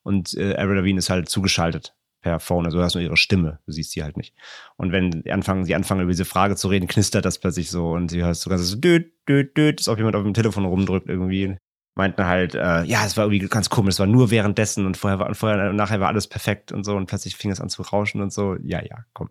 [0.04, 1.95] und äh, Avril Lavigne ist halt zugeschaltet
[2.26, 2.66] per Phone.
[2.66, 4.34] Also du hörst nur ihre Stimme, du siehst sie halt nicht.
[4.78, 7.92] Und wenn sie anfangen, sie anfangen über diese Frage zu reden, knistert das plötzlich so
[7.92, 10.66] und sie hörst so ganz so düt, düt, düt, als ob jemand auf dem Telefon
[10.66, 11.56] rumdrückt irgendwie.
[11.94, 15.20] Meinten halt, äh, ja, es war irgendwie ganz komisch, es war nur währenddessen und vorher
[15.20, 17.84] war vorher und nachher war alles perfekt und so und plötzlich fing es an zu
[17.84, 18.58] rauschen und so.
[18.64, 19.30] Ja, ja, komm.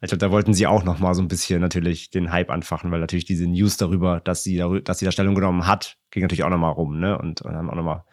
[0.00, 2.90] Ich glaube, da wollten sie auch noch mal so ein bisschen natürlich den Hype anfachen,
[2.90, 6.42] weil natürlich diese News darüber, dass sie, dass sie da Stellung genommen hat, ging natürlich
[6.42, 7.18] auch noch mal rum, ne?
[7.18, 8.04] Und, und haben auch noch mal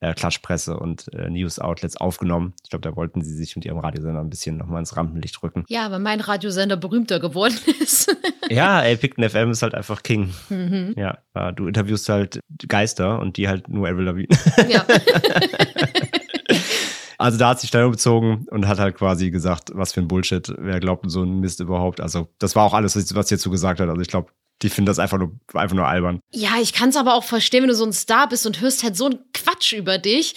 [0.00, 2.54] äh, Klatschpresse und äh, News-Outlets aufgenommen.
[2.64, 5.64] Ich glaube, da wollten sie sich mit ihrem Radiosender ein bisschen nochmal ins Rampenlicht rücken.
[5.68, 8.14] Ja, weil mein Radiosender berühmter geworden ist.
[8.48, 10.32] ja, ey, Picton FM ist halt einfach King.
[10.48, 10.94] Mhm.
[10.96, 14.36] Ja, äh, du interviewst halt Geister und die halt nur Avril Lavigne.
[14.68, 14.84] Ja.
[17.18, 20.54] Also da hat sich Stellung bezogen und hat halt quasi gesagt, was für ein Bullshit,
[20.56, 22.00] wer glaubt so ein Mist überhaupt.
[22.00, 23.90] Also das war auch alles, was sie dazu gesagt hat.
[23.90, 24.30] Also ich glaube,
[24.62, 26.20] die finden das einfach nur, einfach nur albern.
[26.32, 28.82] Ja, ich kann es aber auch verstehen, wenn du so ein Star bist und hörst
[28.82, 30.34] halt so einen Quatsch über dich.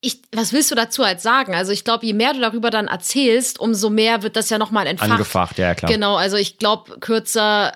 [0.00, 1.54] Ich, was willst du dazu halt sagen?
[1.54, 4.86] Also ich glaube, je mehr du darüber dann erzählst, umso mehr wird das ja nochmal
[4.86, 5.10] entfacht.
[5.10, 5.90] Angefacht, ja klar.
[5.90, 7.72] Genau, also ich glaube, kürzer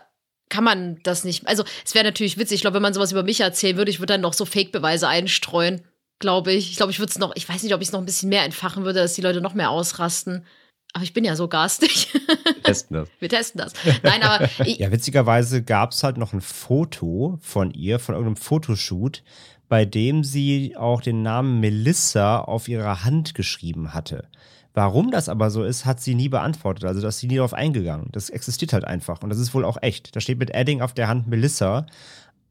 [0.48, 1.46] kann man das nicht.
[1.46, 4.00] Also es wäre natürlich witzig, ich glaube, wenn man sowas über mich erzählen würde, ich
[4.00, 5.82] würde dann noch so Fake-Beweise einstreuen,
[6.18, 6.70] glaube ich.
[6.70, 8.28] Ich glaube, ich würde es noch, ich weiß nicht, ob ich es noch ein bisschen
[8.28, 10.44] mehr entfachen würde, dass die Leute noch mehr ausrasten.
[10.92, 12.08] Aber ich bin ja so garstig.
[12.44, 13.08] Wir testen das.
[13.20, 13.72] Wir testen das.
[14.02, 14.48] Nein, aber.
[14.66, 19.22] ja, witzigerweise gab es halt noch ein Foto von ihr, von irgendeinem Fotoshoot,
[19.68, 24.28] bei dem sie auch den Namen Melissa auf ihrer Hand geschrieben hatte.
[24.74, 26.84] Warum das aber so ist, hat sie nie beantwortet.
[26.84, 28.08] Also, da ist sie nie darauf eingegangen.
[28.12, 29.22] Das existiert halt einfach.
[29.22, 30.14] Und das ist wohl auch echt.
[30.16, 31.86] Da steht mit Adding auf der Hand Melissa.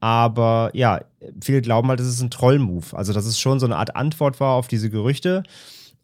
[0.00, 1.02] Aber ja,
[1.42, 2.94] viele glauben halt, das ist ein Trollmove.
[2.94, 5.42] Also, dass es schon so eine Art Antwort war auf diese Gerüchte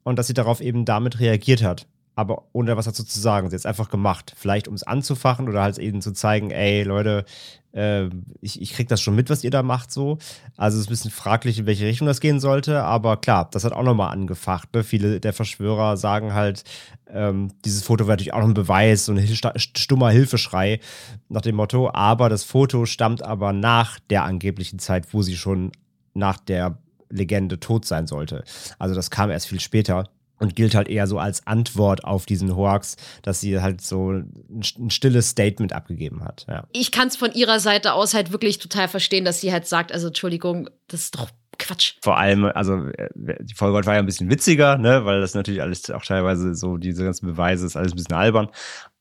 [0.02, 3.48] und dass sie darauf eben damit reagiert hat aber ohne was dazu zu sagen.
[3.48, 4.32] Sie hat es einfach gemacht.
[4.36, 7.26] Vielleicht um es anzufachen oder halt eben zu zeigen, ey, Leute,
[7.72, 8.08] äh,
[8.40, 10.16] ich, ich krieg das schon mit, was ihr da macht, so.
[10.56, 13.64] Also es ist ein bisschen fraglich, in welche Richtung das gehen sollte, aber klar, das
[13.64, 14.74] hat auch nochmal angefacht.
[14.74, 14.82] Ne?
[14.82, 16.64] Viele der Verschwörer sagen halt,
[17.08, 20.80] ähm, dieses Foto wäre natürlich auch noch ein Beweis, so ein stummer Hilfeschrei
[21.28, 25.70] nach dem Motto, aber das Foto stammt aber nach der angeblichen Zeit, wo sie schon
[26.14, 26.78] nach der
[27.10, 28.42] Legende tot sein sollte.
[28.78, 30.08] Also das kam erst viel später
[30.38, 34.90] und gilt halt eher so als Antwort auf diesen Hoax, dass sie halt so ein,
[34.90, 36.46] stilles Statement abgegeben hat.
[36.48, 36.66] Ja.
[36.72, 39.92] Ich kann es von ihrer Seite aus halt wirklich total verstehen, dass sie halt sagt,
[39.92, 41.94] also Entschuldigung, das ist doch Quatsch.
[42.02, 45.90] Vor allem, also die Folge war ja ein bisschen witziger, ne, weil das natürlich alles
[45.90, 48.48] auch teilweise so diese ganzen Beweise ist alles ein bisschen albern.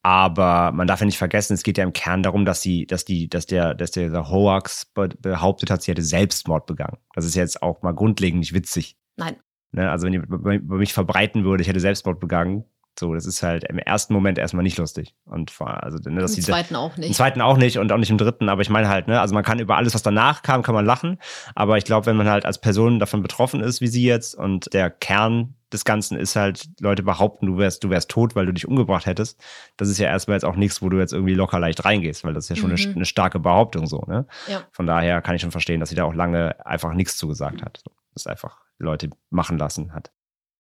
[0.04, 3.06] Aber man darf ja nicht vergessen, es geht ja im Kern darum, dass sie, dass
[3.06, 6.98] die, dass der, dass der, der Hoax behauptet hat, sie hätte Selbstmord begangen.
[7.16, 8.98] Das ist jetzt auch mal grundlegend nicht witzig.
[9.16, 9.36] Nein.
[9.76, 9.92] Ne?
[9.92, 12.66] Also wenn ihr über mich verbreiten würde, ich hätte Selbstmord begangen,
[12.98, 15.16] so, das ist halt im ersten Moment erstmal nicht lustig.
[15.26, 17.08] Und also, ne, dass Im zweiten auch nicht.
[17.08, 19.34] Im zweiten auch nicht und auch nicht im dritten, aber ich meine halt, ne, also
[19.34, 21.20] man kann über alles, was danach kam, kann man lachen.
[21.56, 24.74] Aber ich glaube, wenn man halt als Person davon betroffen ist, wie sie jetzt, und
[24.74, 28.54] der Kern des Ganzen ist halt, Leute behaupten, du wärst, du wärst tot, weil du
[28.54, 29.44] dich umgebracht hättest.
[29.76, 32.34] Das ist ja erstmal jetzt auch nichts, wo du jetzt irgendwie locker leicht reingehst, weil
[32.34, 32.78] das ist ja schon mhm.
[32.78, 34.26] eine, eine, starke Behauptung so, ne?
[34.48, 34.64] Ja.
[34.72, 37.82] Von daher kann ich schon verstehen, dass sie da auch lange einfach nichts zugesagt hat.
[38.14, 40.12] Das ist einfach Leute machen lassen hat.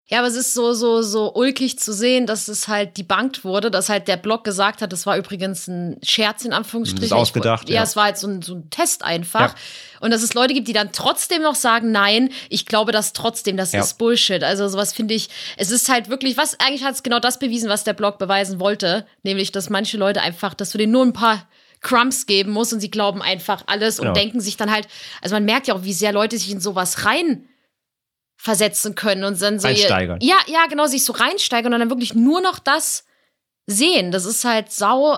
[0.09, 3.69] Ja, aber es ist so, so, so ulkig zu sehen, dass es halt debunked wurde,
[3.69, 7.09] dass halt der Blog gesagt hat, das war übrigens ein Scherz in Anführungsstrichen.
[7.09, 7.63] Das ist ausgedacht.
[7.65, 9.49] Ich, ja, ja, es war jetzt so ein, so ein Test einfach.
[9.49, 9.99] Ja.
[9.99, 13.57] Und dass es Leute gibt, die dann trotzdem noch sagen, nein, ich glaube das trotzdem,
[13.57, 13.81] das ja.
[13.81, 14.45] ist Bullshit.
[14.45, 15.27] Also sowas finde ich,
[15.57, 18.61] es ist halt wirklich, was, eigentlich hat es genau das bewiesen, was der Blog beweisen
[18.61, 19.05] wollte.
[19.23, 21.45] Nämlich, dass manche Leute einfach, dass du denen nur ein paar
[21.81, 24.11] Crumbs geben musst und sie glauben einfach alles genau.
[24.11, 24.87] und denken sich dann halt,
[25.21, 27.49] also man merkt ja auch, wie sehr Leute sich in sowas rein
[28.37, 30.19] versetzen können und dann so Reinsteigern.
[30.21, 33.05] ja, ja, genau, sich so reinsteigern und dann wirklich nur noch das
[33.65, 34.11] sehen.
[34.11, 35.17] Das ist halt sau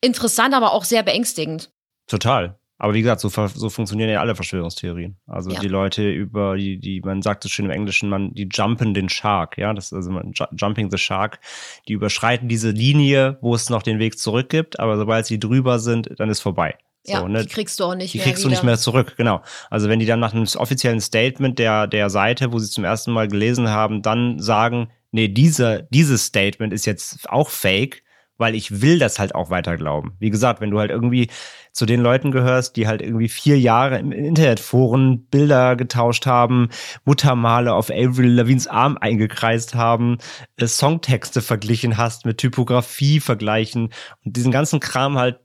[0.00, 1.70] interessant, aber auch sehr beängstigend.
[2.06, 2.58] Total.
[2.78, 5.18] Aber wie gesagt, so, so funktionieren ja alle Verschwörungstheorien.
[5.26, 5.60] Also ja.
[5.60, 9.10] die Leute über die, die, man sagt es schön im Englischen, man, die jumpen den
[9.10, 11.40] Shark, ja, das ist also man, jumping the Shark,
[11.88, 15.78] die überschreiten diese Linie, wo es noch den Weg zurück gibt, aber sobald sie drüber
[15.78, 16.78] sind, dann ist vorbei.
[17.06, 17.42] Ja, ne?
[17.42, 18.56] die kriegst du auch nicht die mehr kriegst du wieder.
[18.56, 19.42] nicht mehr zurück, genau.
[19.70, 23.12] Also wenn die dann nach einem offiziellen Statement der, der Seite, wo sie zum ersten
[23.12, 28.02] Mal gelesen haben, dann sagen, nee, diese, dieses Statement ist jetzt auch fake,
[28.36, 30.14] weil ich will das halt auch weiter glauben.
[30.18, 31.28] Wie gesagt, wenn du halt irgendwie
[31.72, 36.70] zu den Leuten gehörst, die halt irgendwie vier Jahre im Internetforen Bilder getauscht haben,
[37.04, 40.18] Muttermale auf Avril Lavins Arm eingekreist haben,
[40.56, 43.92] äh, Songtexte verglichen hast mit Typografie vergleichen
[44.24, 45.40] und diesen ganzen Kram halt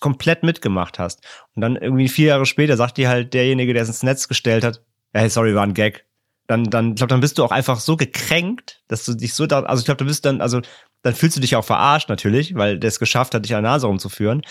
[0.00, 1.24] komplett mitgemacht hast.
[1.54, 4.64] Und dann irgendwie vier Jahre später sagt dir halt derjenige, der es ins Netz gestellt
[4.64, 6.04] hat, hey, sorry, war ein Gag.
[6.46, 9.46] Dann, dann, ich glaube, dann bist du auch einfach so gekränkt, dass du dich so
[9.46, 10.60] da, also ich glaube, du bist dann, also
[11.02, 13.72] dann fühlst du dich auch verarscht natürlich, weil der es geschafft hat, dich an der
[13.72, 14.42] Nase rumzuführen.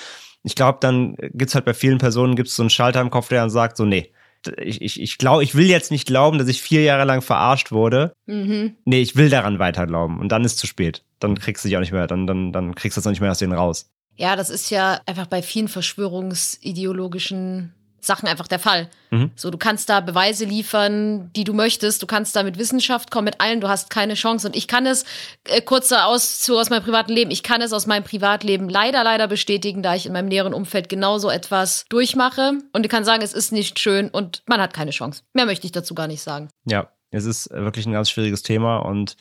[0.43, 3.41] Ich glaube, dann gibt's halt bei vielen Personen gibt's so einen Schalter im Kopf, der
[3.41, 4.11] dann sagt, so, nee,
[4.59, 7.71] ich, ich, ich glaube, ich will jetzt nicht glauben, dass ich vier Jahre lang verarscht
[7.71, 8.13] wurde.
[8.26, 8.76] Mhm.
[8.86, 10.19] Nee, ich will daran weiter glauben.
[10.19, 11.03] Und dann ist zu spät.
[11.19, 13.21] Dann kriegst du dich auch nicht mehr, dann, dann, dann kriegst du es auch nicht
[13.21, 13.91] mehr aus denen raus.
[14.16, 17.74] Ja, das ist ja einfach bei vielen verschwörungsideologischen
[18.05, 18.89] Sachen einfach der Fall.
[19.09, 19.32] Mhm.
[19.36, 22.01] So, du kannst da Beweise liefern, die du möchtest.
[22.01, 23.61] Du kannst da mit Wissenschaft kommen, mit allen.
[23.61, 24.47] Du hast keine Chance.
[24.47, 25.05] Und ich kann es,
[25.45, 29.28] äh, kurzer Auszug aus meinem privaten Leben, ich kann es aus meinem Privatleben leider, leider
[29.28, 32.59] bestätigen, da ich in meinem näheren Umfeld genauso etwas durchmache.
[32.74, 35.24] Und ich kann sagen, es ist nicht schön und man hat keine Chance.
[35.34, 36.49] Mehr möchte ich dazu gar nicht sagen.
[36.66, 39.18] Ja, es ist wirklich ein ganz schwieriges Thema und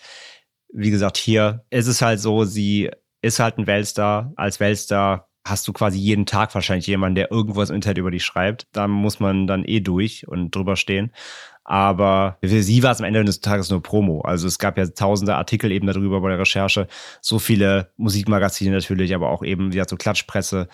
[0.76, 2.90] wie gesagt, hier ist es halt so, sie
[3.24, 4.32] ist halt ein Weltstar.
[4.36, 8.24] Als Weltstar hast du quasi jeden Tag wahrscheinlich jemanden, der irgendwas im Internet über dich
[8.24, 8.66] schreibt.
[8.72, 11.12] Da muss man dann eh durch und drüber stehen.
[11.66, 14.20] Aber für sie war es am Ende des Tages nur Promo.
[14.20, 16.88] Also es gab ja tausende Artikel eben darüber bei der Recherche.
[17.22, 20.68] So viele Musikmagazine natürlich, aber auch eben wieder so Klatschpresse,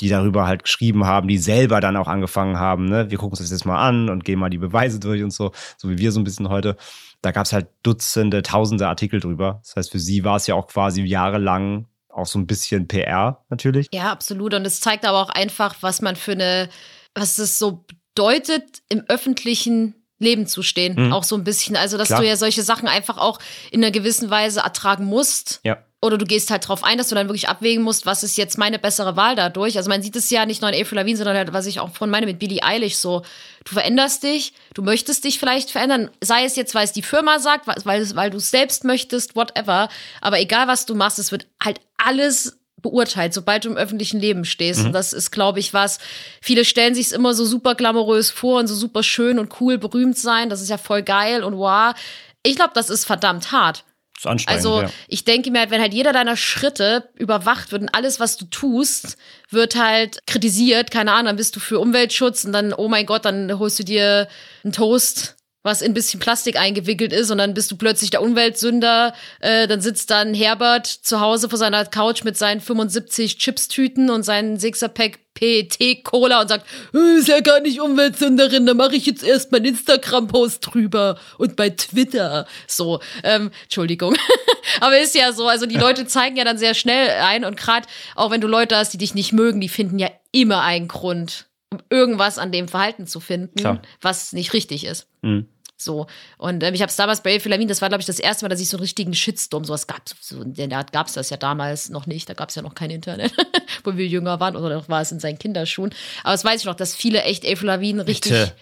[0.00, 3.40] die darüber halt geschrieben haben, die selber dann auch angefangen haben, ne, wir gucken uns
[3.40, 6.12] das jetzt mal an und gehen mal die Beweise durch und so, so wie wir
[6.12, 6.76] so ein bisschen heute.
[7.22, 9.60] Da gab es halt Dutzende, Tausende Artikel drüber.
[9.62, 13.44] Das heißt, für sie war es ja auch quasi jahrelang auch so ein bisschen PR
[13.48, 13.88] natürlich.
[13.92, 14.54] Ja, absolut.
[14.54, 16.68] Und es zeigt aber auch einfach, was man für eine,
[17.14, 17.84] was es so
[18.14, 21.06] bedeutet, im öffentlichen Leben zu stehen.
[21.06, 21.12] Mhm.
[21.12, 21.76] Auch so ein bisschen.
[21.76, 22.20] Also, dass Klar.
[22.20, 23.38] du ja solche Sachen einfach auch
[23.70, 25.60] in einer gewissen Weise ertragen musst.
[25.64, 25.78] Ja.
[26.04, 28.58] Oder du gehst halt drauf ein, dass du dann wirklich abwägen musst, was ist jetzt
[28.58, 29.78] meine bessere Wahl dadurch.
[29.78, 31.94] Also man sieht es ja nicht nur in Avril Lavigne, sondern halt, was ich auch
[31.94, 33.22] von meine mit Billie Eilish so.
[33.64, 37.38] Du veränderst dich, du möchtest dich vielleicht verändern, sei es jetzt, weil es die Firma
[37.38, 39.88] sagt, weil, weil du es selbst möchtest, whatever.
[40.20, 44.44] Aber egal, was du machst, es wird halt alles beurteilt, sobald du im öffentlichen Leben
[44.44, 44.84] stehst.
[44.84, 46.00] Und das ist, glaube ich, was.
[46.42, 49.78] Viele stellen sich es immer so super glamourös vor und so super schön und cool
[49.78, 50.50] berühmt sein.
[50.50, 51.94] Das ist ja voll geil und wow.
[52.42, 53.84] Ich glaube, das ist verdammt hart.
[54.16, 54.90] Ist anstrengend, Also ja.
[55.08, 58.44] ich denke mir halt, wenn halt jeder deiner Schritte überwacht wird und alles, was du
[58.46, 59.16] tust,
[59.50, 63.24] wird halt kritisiert, keine Ahnung, dann bist du für Umweltschutz und dann, oh mein Gott,
[63.24, 64.28] dann holst du dir
[64.62, 65.33] einen Toast,
[65.64, 69.14] was in ein bisschen Plastik eingewickelt ist und dann bist du plötzlich der Umweltsünder.
[69.40, 74.22] Äh, dann sitzt dann Herbert zu Hause vor seiner Couch mit seinen 75 Chipstüten und
[74.24, 79.24] seinen Sixer-Pack PET-Cola und sagt, "Äh, ist ja gar nicht Umweltsünderin, da mache ich jetzt
[79.24, 82.46] erst meinen Instagram-Post drüber und bei Twitter.
[82.66, 84.16] So, ähm, Entschuldigung.
[84.80, 87.88] Aber ist ja so, also die Leute zeigen ja dann sehr schnell ein und gerade
[88.16, 91.46] auch wenn du Leute hast, die dich nicht mögen, die finden ja immer einen Grund,
[91.70, 93.80] um irgendwas an dem Verhalten zu finden, Klar.
[94.02, 95.08] was nicht richtig ist.
[95.22, 95.48] Mhm.
[95.76, 96.06] So.
[96.38, 98.48] Und ähm, ich habe damals bei Avril Lavigne, das war, glaube ich, das erste Mal,
[98.48, 101.30] dass ich so einen richtigen Shitstorm, sowas gab so in der Art gab es das
[101.30, 103.32] ja damals noch nicht, da gab es ja noch kein Internet,
[103.84, 105.92] wo wir jünger waren, oder noch war es in seinen Kinderschuhen.
[106.22, 108.52] Aber das weiß ich noch, dass viele echt Avril Lavigne richtig Bitte.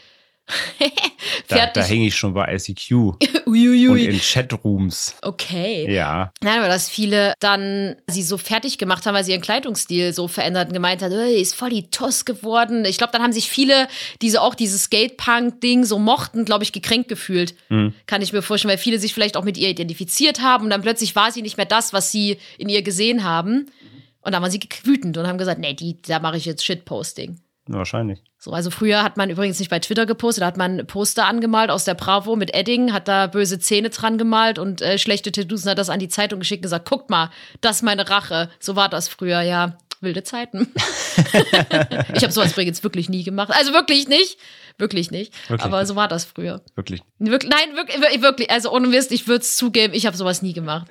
[1.48, 4.06] Da, da hänge ich schon bei ICQ und Uiuiui.
[4.06, 5.14] in Chatrooms.
[5.22, 5.92] Okay.
[5.92, 6.32] Ja.
[6.42, 10.28] Nein, aber dass viele dann sie so fertig gemacht haben, weil sie ihren Kleidungsstil so
[10.28, 12.84] verändert und gemeint hat, "Ey, ist voll die Toss geworden.
[12.84, 13.86] Ich glaube, dann haben sich viele,
[14.20, 17.54] die so auch dieses Skatepunk-Ding so mochten, glaube ich, gekränkt gefühlt.
[18.06, 20.82] Kann ich mir vorstellen, weil viele sich vielleicht auch mit ihr identifiziert haben und dann
[20.82, 23.66] plötzlich war sie nicht mehr das, was sie in ihr gesehen haben.
[24.20, 27.40] Und dann waren sie wütend und haben gesagt, nee, die, da mache ich jetzt Shitposting.
[27.66, 28.22] Wahrscheinlich.
[28.44, 31.70] So, also früher hat man übrigens nicht bei Twitter gepostet, da hat man Poster angemalt
[31.70, 35.62] aus der Bravo mit Edding, hat da böse Zähne dran gemalt und äh, schlechte Tattoos
[35.62, 37.30] und hat das an die Zeitung geschickt und gesagt, guckt mal,
[37.60, 38.50] das ist meine Rache.
[38.58, 39.78] So war das früher, ja.
[40.00, 40.74] Wilde Zeiten.
[42.14, 43.52] ich habe sowas übrigens wirklich nie gemacht.
[43.52, 44.36] Also wirklich nicht.
[44.76, 45.32] Wirklich nicht.
[45.48, 46.62] Wirklich Aber so war das früher.
[46.74, 47.00] Wirklich.
[47.20, 48.50] Wirklich, nein, wirklich, wirklich.
[48.50, 50.88] Also ohne Mist, ich würde es zugeben, ich habe sowas nie gemacht.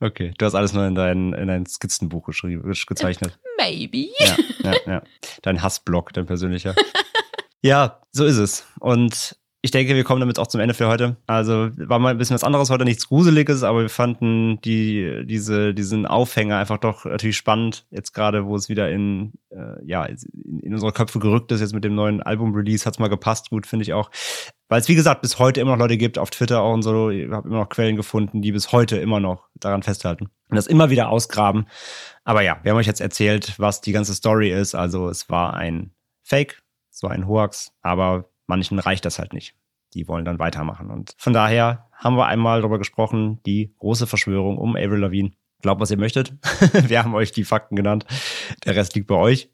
[0.00, 0.32] Okay.
[0.38, 3.38] Du hast alles nur in dein, in dein Skizzenbuch geschrieben, gezeichnet.
[3.58, 4.08] Maybe.
[4.18, 5.02] ja, ja, ja.
[5.42, 6.74] Dein Hassblock, dein persönlicher.
[7.62, 8.66] ja, so ist es.
[8.80, 11.16] Und ich denke, wir kommen damit auch zum Ende für heute.
[11.26, 15.72] Also war mal ein bisschen was anderes heute, nichts Gruseliges, aber wir fanden die, diese,
[15.72, 17.86] diesen Aufhänger einfach doch natürlich spannend.
[17.90, 20.18] Jetzt gerade, wo es wieder in, äh, ja, in,
[20.60, 23.84] in unsere Köpfe gerückt ist, jetzt mit dem neuen Album-Release, hat's mal gepasst, gut, finde
[23.84, 24.10] ich auch.
[24.68, 27.10] Weil es, wie gesagt, bis heute immer noch Leute gibt, auf Twitter auch und so,
[27.10, 30.66] ich habe immer noch Quellen gefunden, die bis heute immer noch daran festhalten und das
[30.66, 31.66] immer wieder ausgraben.
[32.24, 34.74] Aber ja, wir haben euch jetzt erzählt, was die ganze Story ist.
[34.74, 35.92] Also es war ein
[36.22, 39.54] Fake, so ein Hoax, aber manchen reicht das halt nicht.
[39.92, 40.90] Die wollen dann weitermachen.
[40.90, 45.32] Und von daher haben wir einmal darüber gesprochen, die große Verschwörung um Avril Lavigne.
[45.60, 46.34] Glaubt, was ihr möchtet.
[46.72, 48.04] wir haben euch die Fakten genannt.
[48.64, 49.50] Der Rest liegt bei euch.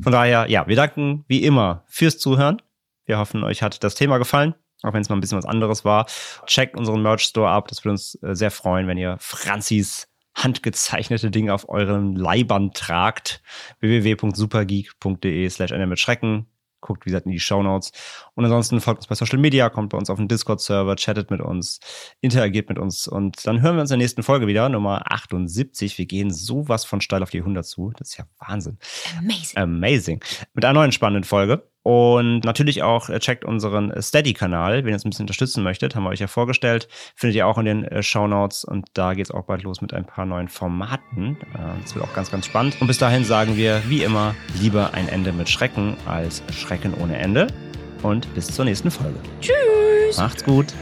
[0.00, 2.60] Von daher, ja, wir danken wie immer fürs Zuhören.
[3.06, 5.84] Wir hoffen, euch hat das Thema gefallen, auch wenn es mal ein bisschen was anderes
[5.84, 6.06] war.
[6.46, 7.68] Checkt unseren Merch Store ab.
[7.68, 13.42] Das würde uns äh, sehr freuen, wenn ihr Franzis handgezeichnete Dinge auf euren Leibern tragt.
[13.80, 16.48] www.supergeek.de slash mit Schrecken
[16.84, 17.92] guckt, wie gesagt, in die Show Notes.
[18.34, 21.40] Und ansonsten folgt uns bei Social Media, kommt bei uns auf den Discord-Server, chattet mit
[21.40, 21.80] uns,
[22.20, 23.08] interagiert mit uns.
[23.08, 25.98] Und dann hören wir uns in der nächsten Folge wieder, Nummer 78.
[25.98, 27.92] Wir gehen sowas von steil auf die 100 zu.
[27.96, 28.78] Das ist ja Wahnsinn.
[29.18, 29.56] Amazing.
[29.56, 30.24] Amazing.
[30.52, 31.66] Mit einer neuen spannenden Folge.
[31.84, 36.04] Und natürlich auch äh, checkt unseren Steady-Kanal, wenn ihr uns ein bisschen unterstützen möchtet, haben
[36.04, 36.88] wir euch ja vorgestellt.
[37.14, 39.82] Findet ihr auch in den äh, Show Notes und da geht es auch bald los
[39.82, 41.36] mit ein paar neuen Formaten.
[41.52, 42.78] Äh, das wird auch ganz, ganz spannend.
[42.80, 47.18] Und bis dahin sagen wir, wie immer, lieber ein Ende mit Schrecken als Schrecken ohne
[47.18, 47.48] Ende.
[48.02, 49.18] Und bis zur nächsten Folge.
[49.42, 50.16] Tschüss.
[50.16, 50.72] Macht's gut.